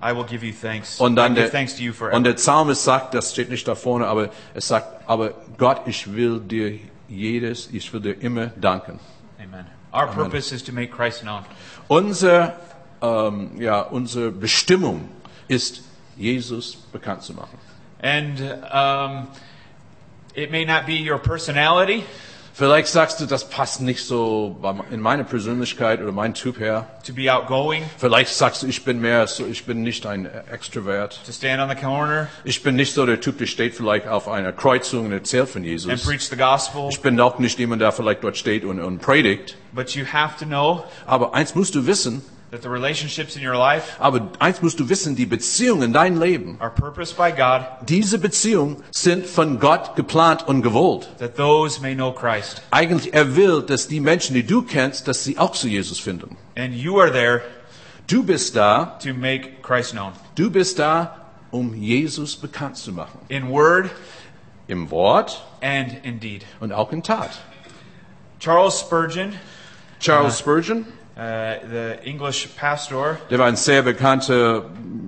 I 0.00 0.12
will 0.12 0.24
give 0.24 0.46
you 0.46 0.52
thanks. 0.52 1.00
Und 1.00 1.16
dann 1.16 1.34
der, 1.34 1.50
thanks 1.50 1.76
to 1.76 1.82
you 1.82 1.92
forever. 1.92 2.16
und 2.16 2.24
der 2.24 2.34
Psalmist 2.34 2.84
sagt, 2.84 3.14
das 3.14 3.32
steht 3.32 3.50
nicht 3.50 3.66
da 3.66 3.74
vorne, 3.74 4.06
aber 4.06 4.30
es 4.54 4.68
sagt, 4.68 5.08
aber 5.08 5.34
Gott, 5.56 5.82
ich 5.86 6.12
will 6.12 6.40
dir 6.40 6.78
jedes, 7.08 7.68
ich 7.72 7.92
will 7.92 8.00
dir 8.00 8.20
immer 8.20 8.48
danken. 8.48 9.00
Amen. 9.42 9.66
Our 9.92 10.06
purpose 10.06 10.54
is 10.54 10.62
to 10.64 10.72
make 10.72 10.92
Christ 10.92 11.22
known. 11.22 11.44
Unser, 11.88 12.56
ähm, 13.02 13.60
ja, 13.60 13.80
unsere 13.80 14.30
Bestimmung 14.30 15.08
ist, 15.48 15.82
Jesus 16.16 16.76
bekannt 16.92 17.22
zu 17.22 17.32
machen. 17.32 17.58
And 18.00 18.40
um, 18.72 19.28
it 20.34 20.50
may 20.50 20.64
not 20.64 20.86
be 20.86 20.98
your 20.98 21.18
personality, 21.18 22.04
Vielleicht 22.58 22.88
sagst 22.88 23.20
du, 23.20 23.26
das 23.26 23.48
passt 23.48 23.82
nicht 23.82 24.04
so 24.04 24.56
in 24.90 25.00
meine 25.00 25.22
Persönlichkeit 25.22 26.02
oder 26.02 26.10
mein 26.10 26.34
Typ 26.34 26.58
her. 26.58 26.88
to 27.06 27.12
be 27.12 27.32
outgoing, 27.32 27.84
Vielleicht 27.98 28.34
sagst 28.34 28.64
du, 28.64 28.66
ich 28.66 28.84
bin 28.84 29.00
mehr 29.00 29.28
so, 29.28 29.46
ich 29.46 29.64
bin 29.64 29.84
nicht 29.84 30.06
ein 30.06 30.28
Extrovert. 30.50 31.20
to 31.24 31.30
stand 31.30 31.60
on 31.62 31.68
the 31.68 31.76
corner 31.76 32.26
Ich 32.42 32.64
bin 32.64 32.74
nicht 32.74 32.94
so 32.94 33.06
der 33.06 33.20
Typ, 33.20 33.38
der 33.38 33.46
steht 33.46 33.76
vielleicht 33.76 34.08
auf 34.08 34.26
einer 34.26 34.50
Kreuzung 34.52 35.06
und 35.06 35.12
erzählt 35.12 35.48
von 35.48 35.62
and 35.62 35.70
Jesus. 35.70 36.04
preach 36.04 36.22
the 36.28 36.36
gospel. 36.36 36.88
Ich 36.90 37.00
bin 37.00 37.20
auch 37.20 37.38
nicht 37.38 37.60
jemand, 37.60 37.80
der 37.80 37.92
vielleicht 37.92 38.24
dort 38.24 38.36
steht 38.36 38.64
und, 38.64 38.80
und 38.80 38.98
predigt. 39.00 39.56
But 39.72 39.90
you 39.90 40.04
have 40.12 40.36
to 40.40 40.44
know 40.44 40.82
Aber 41.06 41.34
eins 41.34 41.54
musst 41.54 41.76
du 41.76 41.86
wissen, 41.86 42.24
that 42.50 42.62
the 42.62 42.68
relationships 42.70 43.36
in 43.36 43.42
your 43.46 43.56
life 43.56 43.96
aber 43.98 44.30
eins 44.38 44.62
musst 44.62 44.80
du 44.80 44.88
wissen, 44.88 45.14
die 45.16 45.26
Beziehungen 45.26 45.82
in 45.82 45.92
deinem 45.92 46.20
Leben, 46.20 46.56
are 46.60 46.70
purposed 46.70 47.16
by 47.16 47.30
God 47.30 47.66
diese 47.88 48.18
Beziehungen 48.18 48.82
sind 48.90 49.26
von 49.26 49.60
Gott 49.60 49.96
geplant 49.96 50.46
und 50.48 50.62
gewollt. 50.62 51.08
that 51.18 51.36
those 51.36 51.80
may 51.80 51.94
know 51.94 52.12
Christ. 52.12 52.62
Eigentlich, 52.70 53.12
er 53.14 53.36
will, 53.36 53.62
dass 53.62 53.88
die 53.88 54.00
Menschen, 54.00 54.34
die 54.34 54.46
du 54.46 54.62
kennst, 54.62 55.06
dass 55.08 55.24
sie 55.24 55.38
auch 55.38 55.52
zu 55.52 55.68
Jesus 55.68 55.98
finden. 55.98 56.36
And 56.56 56.74
you 56.74 56.98
are 57.00 57.12
there 57.12 57.42
Du 58.06 58.22
bist 58.22 58.56
da, 58.56 58.98
to 59.02 59.12
make 59.12 59.60
Christ 59.62 59.92
known. 59.92 60.12
du 60.34 60.50
bist 60.50 60.78
da, 60.78 61.26
um 61.50 61.74
Jesus 61.74 62.36
bekannt 62.36 62.76
zu 62.78 62.92
machen. 62.92 63.18
In 63.28 63.50
word 63.50 63.90
Im 64.66 64.90
Wort 64.90 65.42
and 65.60 65.94
in 66.04 66.18
deed. 66.20 66.44
und 66.60 66.72
auch 66.72 66.90
in 66.92 67.02
Tat. 67.02 67.30
Charles 68.40 68.80
Spurgeon, 68.80 69.34
Charles 70.00 70.38
Spurgeon, 70.38 70.86
uh, 70.86 70.97
the 71.18 71.98
English 72.04 72.48
pastor, 72.56 73.18
der 73.30 73.38
war 73.38 73.46
ein 73.46 73.56
sehr 73.56 73.82
bekannter 73.82 74.66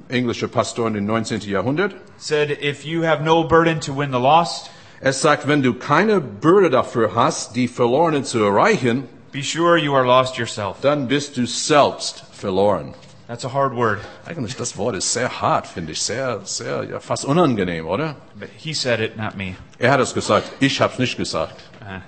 englischer 0.09 0.49
Pastor 0.49 0.89
in 0.89 0.95
den 0.95 1.07
19. 1.07 1.41
Jahrhundert. 1.43 1.95
said, 2.19 2.51
If 2.63 2.85
you 2.85 3.05
have 3.05 3.23
no 3.23 3.45
burden 3.45 3.81
to 3.81 3.97
win 3.97 4.11
the 4.11 4.19
lost, 4.19 4.71
Er 5.03 5.13
sagt, 5.15 5.47
wenn 5.49 5.63
du 5.63 5.73
keine 5.75 6.21
Bürde 6.21 6.69
dafür 6.69 7.15
hast, 7.15 7.55
die 7.57 7.69
Verlorenen 7.69 8.25
zu 8.25 8.43
erreichen, 8.43 9.09
be 9.33 9.43
sure 9.43 9.79
you 9.79 9.95
are 9.95 10.05
lost 10.05 10.37
yourself. 10.37 10.77
dann 10.83 11.07
bist 11.09 11.37
du 11.37 11.47
selbst 11.47 12.25
verloren. 12.33 12.95
That's 13.29 13.45
a 13.45 13.53
hard 13.53 13.77
word, 13.77 14.01
Eigentlich, 14.27 14.57
das 14.57 14.77
Wort 14.77 14.97
ist 14.97 15.13
sehr 15.13 15.41
hart, 15.41 15.69
finde 15.69 15.93
ich. 15.93 16.03
Sehr, 16.03 16.41
sehr, 16.43 16.83
ja, 16.83 16.99
fast 16.99 17.25
unangenehm, 17.25 17.87
oder? 17.87 18.17
but 18.35 18.49
he 18.57 18.75
said 18.75 18.99
it, 18.99 19.17
not 19.17 19.37
me. 19.37 19.55
Er 19.79 19.93
hat 19.93 20.01
es 20.01 20.13
gesagt. 20.13 20.51
Ich 20.59 20.81
habe 20.81 20.93
es 20.95 20.99
nicht 20.99 21.17
gesagt. 21.17 21.55
Uh, 21.81 22.01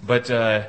but 0.00 0.30
uh, 0.30 0.62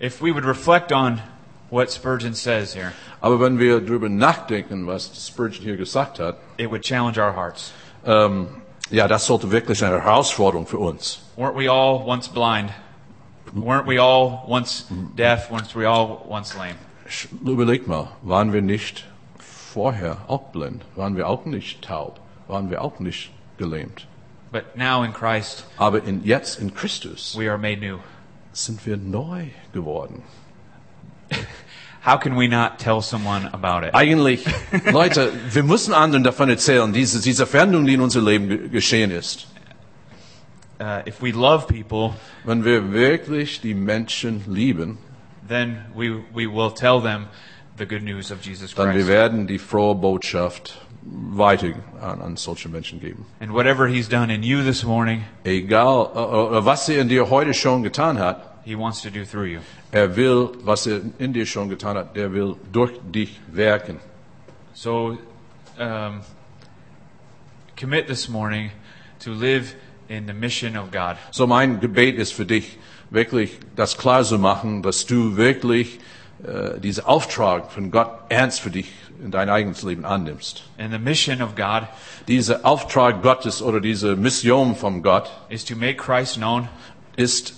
if 0.00 0.20
we 0.20 0.32
would 0.34 0.44
reflect 0.44 0.90
on 0.92 1.22
what 1.70 1.90
Spurgeon 1.90 2.34
says 2.34 2.74
here, 2.74 2.92
Aber 3.20 3.40
wenn 3.40 3.58
wir 3.58 3.80
darüber 3.80 4.08
nachdenken, 4.08 4.86
was 4.86 5.10
Spurgeon 5.28 5.62
hier 5.64 5.76
gesagt 5.76 6.18
hat, 6.18 6.36
it 6.56 6.70
would 6.70 6.82
challenge 6.82 7.18
our 7.18 7.34
hearts. 7.34 7.72
ähm, 8.06 8.46
ja, 8.90 9.06
das 9.06 9.26
sollte 9.26 9.50
wirklich 9.50 9.84
eine 9.84 10.02
Herausforderung 10.02 10.66
für 10.66 10.78
uns. 10.78 11.20
Weren't 11.36 11.56
we 11.56 11.70
all 11.70 12.02
once 12.06 12.28
blind? 12.28 12.70
Weren't 13.54 13.86
we 13.86 13.98
all 14.00 14.42
once 14.46 14.86
deaf? 15.16 15.50
Weren't 15.50 15.74
we 15.74 15.86
all 15.88 16.24
once 16.28 16.54
lame? 16.56 16.76
Überleg 17.44 17.86
mal, 17.86 18.08
waren 18.22 18.52
wir 18.52 18.60
nicht 18.62 19.06
vorher 19.38 20.18
auch 20.26 20.50
blind? 20.52 20.82
Waren 20.96 21.16
wir 21.16 21.26
auch 21.28 21.44
nicht 21.46 21.82
taub? 21.82 22.20
Waren 22.46 22.70
wir 22.70 22.82
auch 22.82 22.98
nicht 22.98 23.30
gelähmt? 23.58 24.06
But 24.50 24.76
now 24.76 25.02
in 25.02 25.12
Christ, 25.12 25.64
Aber 25.76 26.02
in, 26.02 26.24
jetzt 26.24 26.58
in 26.58 26.72
Christus 26.74 27.36
we 27.38 27.48
are 27.50 27.58
made 27.58 27.78
new. 27.80 27.98
sind 28.52 28.84
wir 28.86 28.96
neu 28.96 29.48
geworden. 29.74 30.22
How 32.04 32.16
can 32.18 32.36
we 32.36 32.48
not 32.48 32.78
tell 32.78 33.02
someone 33.02 33.48
about 33.52 33.84
it? 33.86 33.94
Eigentlich, 33.94 34.44
Leute, 34.92 35.32
wir 35.50 35.62
müssen 35.62 35.92
anderen 35.92 36.24
davon 36.24 36.48
erzählen, 36.48 36.92
diese, 36.92 37.20
diese 37.20 37.44
Veränderung, 37.46 37.86
die 37.86 37.94
in 37.94 38.00
unserem 38.00 38.26
Leben 38.26 38.48
ge- 38.48 38.68
geschehen 38.68 39.10
ist. 39.10 39.46
Uh, 40.80 41.02
if 41.06 41.20
we 41.20 41.32
love 41.32 41.66
people, 41.66 42.14
Wenn 42.44 42.64
wir 42.64 42.92
wirklich 42.92 43.60
die 43.60 43.74
Menschen 43.74 44.44
lieben, 44.46 44.98
then 45.48 45.78
we, 45.94 46.22
we 46.32 46.46
will 46.46 46.70
tell 46.72 47.00
them 47.02 47.26
the 47.76 47.84
good 47.84 48.02
news 48.02 48.30
of 48.30 48.42
Jesus 48.44 48.74
dann 48.74 48.86
wir 48.88 48.94
Christ. 48.94 49.08
werden 49.08 49.46
die 49.48 49.58
frohe 49.58 49.96
Botschaft 49.96 50.80
weiter 51.02 51.72
an, 52.00 52.20
an 52.22 52.36
solche 52.36 52.68
Menschen 52.68 53.00
geben. 53.00 53.26
And 53.40 53.52
whatever 53.52 53.88
He's 53.88 54.08
done 54.08 54.32
in 54.32 54.44
you 54.44 54.62
this 54.62 54.84
morning, 54.84 55.24
Egal, 55.44 56.10
äh, 56.14 56.64
was 56.64 56.88
er 56.88 57.00
in 57.00 57.08
dir 57.08 57.28
heute 57.28 57.54
schon 57.54 57.82
getan 57.82 58.18
hat, 58.20 58.47
He 58.68 58.74
wants 58.74 59.00
to 59.00 59.10
do 59.10 59.24
through 59.24 59.46
you. 59.46 59.60
er 59.92 60.14
will, 60.14 60.54
was 60.62 60.86
er 60.86 61.00
in 61.18 61.32
dir 61.32 61.46
schon 61.46 61.70
getan 61.70 61.96
hat, 61.96 62.14
der 62.14 62.34
will 62.34 62.56
durch 62.70 62.92
dich 63.02 63.40
wirken. 63.50 63.98
So 64.74 65.16
um, 65.78 66.20
commit 67.78 68.08
this 68.08 68.28
morning 68.28 68.70
to 69.20 69.32
live 69.32 69.74
in 70.10 70.26
the 70.26 70.34
mission 70.34 70.76
of 70.76 70.90
God. 70.90 71.16
So 71.30 71.46
mein 71.46 71.80
Gebet 71.80 72.18
ist 72.18 72.34
für 72.34 72.44
dich, 72.44 72.76
wirklich 73.08 73.58
das 73.74 73.96
klar 73.96 74.22
zu 74.22 74.38
machen, 74.38 74.82
dass 74.82 75.06
du 75.06 75.38
wirklich 75.38 75.98
äh, 76.44 76.78
diesen 76.78 77.06
Auftrag 77.06 77.72
von 77.72 77.90
Gott 77.90 78.10
ernst 78.28 78.60
für 78.60 78.70
dich 78.70 78.92
in 79.24 79.30
dein 79.30 79.48
eigenes 79.48 79.82
Leben 79.82 80.04
annimmst. 80.04 80.64
And 80.76 80.92
the 80.92 80.98
mission 80.98 81.40
of 81.40 81.54
God 81.54 81.84
Dieser 82.28 82.66
Auftrag 82.66 83.22
Gottes 83.22 83.62
oder 83.62 83.80
diese 83.80 84.14
Mission 84.14 84.76
von 84.76 85.02
Gott 85.02 85.30
is 85.48 85.64
to 85.64 85.74
make 85.74 85.96
Christ 85.96 86.36
known 86.36 86.68
ist, 87.16 87.54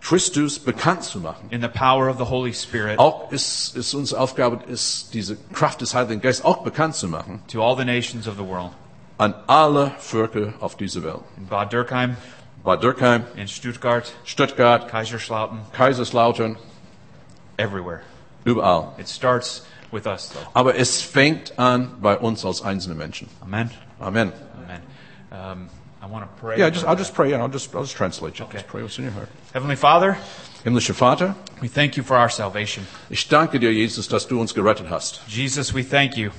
Christus 0.00 0.58
bekannt 0.58 1.04
zu 1.04 1.18
machen. 1.20 1.46
in 1.50 1.60
the 1.60 1.68
power 1.68 2.08
of 2.08 2.16
the 2.18 2.24
Holy 2.24 2.52
Spirit 2.54 2.98
Auch 2.98 3.30
ist, 3.32 3.76
ist 3.76 3.92
unsere 3.94 4.20
Aufgabe, 4.20 4.60
ist 4.66 5.12
diese 5.14 5.36
Kraft 5.52 5.80
des 5.80 5.94
Heiligen 5.94 6.20
Geistes 6.20 6.44
auch 6.44 6.62
bekannt 6.64 6.94
zu 6.94 7.06
machen 7.08 7.42
to 7.52 7.62
all 7.62 7.76
the 7.76 7.84
nations 7.84 8.26
of 8.26 8.34
the 8.36 8.44
world. 8.46 8.70
an 9.18 9.34
alle 9.46 9.92
Völker 9.98 10.54
auf 10.60 10.76
dieser 10.76 11.02
Welt. 11.02 11.20
In 11.36 11.46
Bad 11.46 11.72
Dürkheim, 11.72 12.16
Bad 12.64 12.82
Dürkheim, 12.82 13.24
in 13.36 13.46
Stuttgart, 13.48 14.10
Stuttgart, 14.24 14.88
Kaiserslautern, 14.88 15.60
Kaiserslautern, 15.72 16.56
everywhere. 17.58 18.00
überall. 18.44 18.94
It 18.98 19.08
starts 19.08 19.66
with 19.92 20.06
us, 20.06 20.30
though. 20.30 20.38
Aber 20.54 20.76
es 20.76 21.02
fängt 21.02 21.58
an 21.58 21.96
bei 22.00 22.16
uns 22.16 22.44
als 22.46 22.62
einzelne 22.62 22.94
Menschen. 22.94 23.28
Amen. 23.42 23.70
Amen. 23.98 24.32
Amen. 24.64 24.80
Um, 25.30 25.68
I 26.02 26.06
want 26.06 26.24
to 26.24 26.40
pray. 26.40 26.58
Yeah, 26.58 26.70
just, 26.70 26.86
I'll 26.86 26.96
just 26.96 27.14
pray 27.14 27.32
and 27.32 27.42
I'll 27.42 27.48
just, 27.48 27.74
I'll 27.74 27.82
just 27.82 27.96
translate 27.96 28.38
you. 28.38 28.44
Okay. 28.46 28.58
Just 28.58 28.68
pray 28.68 28.82
what's 28.82 28.98
in 28.98 29.04
your 29.04 29.12
heart. 29.12 29.28
Heavenly 29.52 29.76
Father, 29.76 30.16
Himmlischer 30.64 30.94
Vater, 30.94 31.34
we 31.60 31.68
thank 31.68 31.96
you 31.96 32.02
for 32.02 32.16
our 32.16 32.30
salvation. 32.30 32.86
ich 33.10 33.28
danke 33.28 33.58
dir, 33.60 33.72
Jesus, 33.72 34.08
dass 34.08 34.26
du 34.26 34.40
uns 34.40 34.54
gerettet 34.54 34.88
hast. 34.88 35.20
Jesus, 35.28 35.74
we 35.74 35.82
thank 35.82 36.16
you 36.16 36.30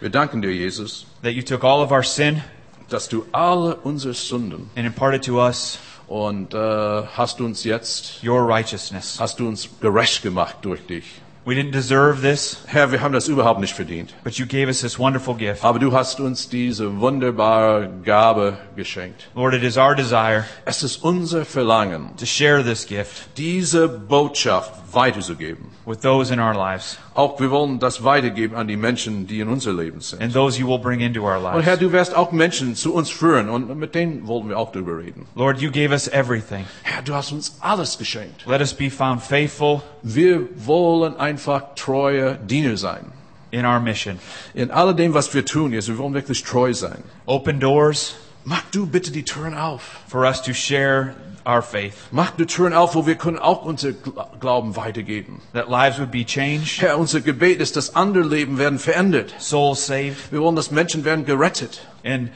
Wir 0.00 0.10
danken 0.10 0.40
dir, 0.40 0.52
Jesus, 0.52 1.06
that 1.22 1.34
you 1.34 1.42
took 1.42 1.64
all 1.64 1.82
of 1.82 1.90
our 1.90 2.02
sin 2.02 2.42
dass 2.88 3.08
du 3.08 3.26
alle 3.32 3.76
unsere 3.76 4.14
Sünden 4.14 4.70
and 4.74 4.86
imparted 4.86 5.22
to 5.24 5.38
us 5.40 5.78
und 6.06 6.54
äh, 6.54 6.58
hast 6.58 7.40
uns 7.40 7.64
jetzt, 7.64 8.24
your 8.24 8.48
righteousness. 8.48 9.18
hast 9.20 9.38
du 9.40 9.48
uns 9.48 9.68
gerecht 9.80 10.22
gemacht 10.22 10.56
durch 10.62 10.86
dich. 10.86 11.20
We 11.48 11.54
didn't 11.54 11.72
deserve 11.72 12.20
this, 12.20 12.58
Herr, 12.66 12.92
wir 12.92 13.00
haben 13.00 13.14
das 13.14 13.26
überhaupt 13.26 13.58
nicht 13.58 13.74
verdient. 13.74 14.12
but 14.22 14.34
you 14.38 14.44
gave 14.44 14.68
us 14.68 14.82
this 14.82 14.98
wonderful 14.98 15.34
gift. 15.34 15.64
Aber 15.64 15.78
du 15.78 15.92
hast 15.92 16.20
uns 16.20 16.50
diese 16.50 17.00
wunderbare 17.00 17.88
Gabe 18.04 18.58
geschenkt. 18.76 19.30
Lord, 19.34 19.54
it 19.54 19.62
is 19.62 19.78
our 19.78 19.94
desire 19.94 20.44
Es 20.66 20.82
ist 20.82 21.02
unser 21.02 21.46
Verlangen, 21.46 22.14
to 22.18 22.26
share 22.26 22.62
this 22.62 22.86
gift 22.86 23.30
diese 23.38 23.88
Botschaft 23.88 24.87
weiterzugeben. 24.92 25.66
with 25.86 26.00
those 26.00 26.32
in 26.32 26.40
our 26.40 26.54
lives 26.54 26.98
Auch 27.14 27.38
wir 27.40 27.50
wollen 27.50 27.78
das 27.78 28.04
weitergeben 28.04 28.54
an 28.56 28.68
die 28.68 28.76
Menschen, 28.76 29.26
die 29.26 29.40
in 29.40 29.48
unser 29.48 29.72
Leben 29.72 30.00
sind. 30.00 30.22
and 30.22 30.32
those 30.32 30.58
you 30.58 30.66
will 30.68 30.78
bring 30.78 31.00
into 31.00 31.22
our 31.22 31.36
Und 31.54 31.62
Herr, 31.62 31.74
lives. 31.74 31.78
du 31.80 31.92
wirst 31.92 32.14
auch 32.16 32.32
Menschen 32.32 32.74
zu 32.74 32.94
uns 32.94 33.10
führen 33.10 33.48
und 33.48 33.76
mit 33.78 33.94
denen 33.94 34.26
wollen 34.26 34.48
wir 34.48 34.58
auch 34.58 34.72
drüber 34.72 34.98
reden. 34.98 35.26
Lord, 35.34 35.60
you 35.60 35.70
gave 35.70 35.90
us 35.90 36.08
everything. 36.08 36.64
Herr, 36.82 37.02
du 37.02 37.14
hast 37.14 37.32
uns 37.32 37.56
alles 37.60 37.98
geschenkt. 37.98 38.44
Let 38.46 38.60
us 38.60 38.72
be 38.74 38.90
found 38.90 39.22
faithful 39.22 39.82
Wir 40.02 40.48
wollen 40.56 41.16
einfach 41.16 41.74
treue 41.74 42.36
Diener 42.46 42.76
sein. 42.76 43.12
in 43.50 43.64
our 43.64 43.80
mission. 43.80 44.18
In 44.54 44.70
alledem, 44.70 45.14
was 45.14 45.32
wir 45.32 45.44
tun, 45.44 45.72
Jesus, 45.72 45.88
wir 45.88 45.98
wollen 45.98 46.12
wirklich 46.14 46.42
treu 46.44 46.74
sein. 46.74 47.02
Open 47.26 47.58
doors 47.60 48.14
Mach 48.44 48.62
du 48.70 48.86
bitte 48.86 49.10
die 49.10 49.24
Türen 49.24 49.54
auf. 49.54 50.00
for 50.06 50.22
us 50.24 50.40
to 50.42 50.52
share 50.54 51.14
our 51.48 51.62
faith, 51.62 51.94
Mach 52.12 52.30
die 52.32 52.44
Türen 52.46 52.74
auf, 52.74 52.94
wo 52.94 53.06
wir 53.06 53.14
können 53.14 53.38
auch 53.38 53.64
unser 53.64 53.88
Gl- 53.88 54.38
Glauben 54.38 54.76
weitergeben. 54.76 55.40
that 55.54 55.68
lives 55.68 55.98
would 55.98 56.10
be 56.10 56.24
changed, 56.24 56.82
Herr, 56.82 56.98
unser 56.98 57.20
Gebet 57.22 57.60
ist, 57.60 57.76
dass 57.76 57.96
andere 57.96 58.24
Leben 58.24 58.58
werden 58.58 58.78
verändert. 58.78 59.34
souls 59.38 59.86
saved, 59.86 60.30
Wir 60.30 60.40
wollen, 60.42 60.56
dass 60.56 60.70
Menschen 60.70 61.04
werden 61.04 61.24
gerettet. 61.24 61.80
and 62.04 62.30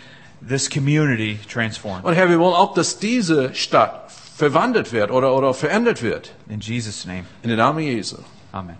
this 0.46 0.68
community 0.70 1.38
transformed. 1.52 2.04
Und 2.04 2.14
Herr, 2.14 2.28
wir 2.30 2.38
wollen 2.40 2.54
auch, 2.54 2.74
dass 2.74 2.98
diese 2.98 3.54
Stadt 3.54 4.10
verwandelt 4.34 4.92
wird 4.92 5.10
oder, 5.10 5.34
oder 5.34 5.52
verändert 5.54 6.02
wird. 6.02 6.32
In 6.48 6.60
Jesus' 6.60 7.04
name, 7.04 7.24
In 7.42 7.50
den 7.50 7.58
Namen 7.58 7.80
Jesu. 7.80 8.16
Amen. 8.50 8.76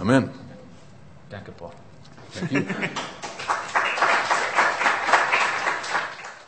Amen. 0.00 0.30
Danke, 1.28 1.52
Paul. 1.52 1.72
Thank 2.38 2.52
you. 2.52 2.60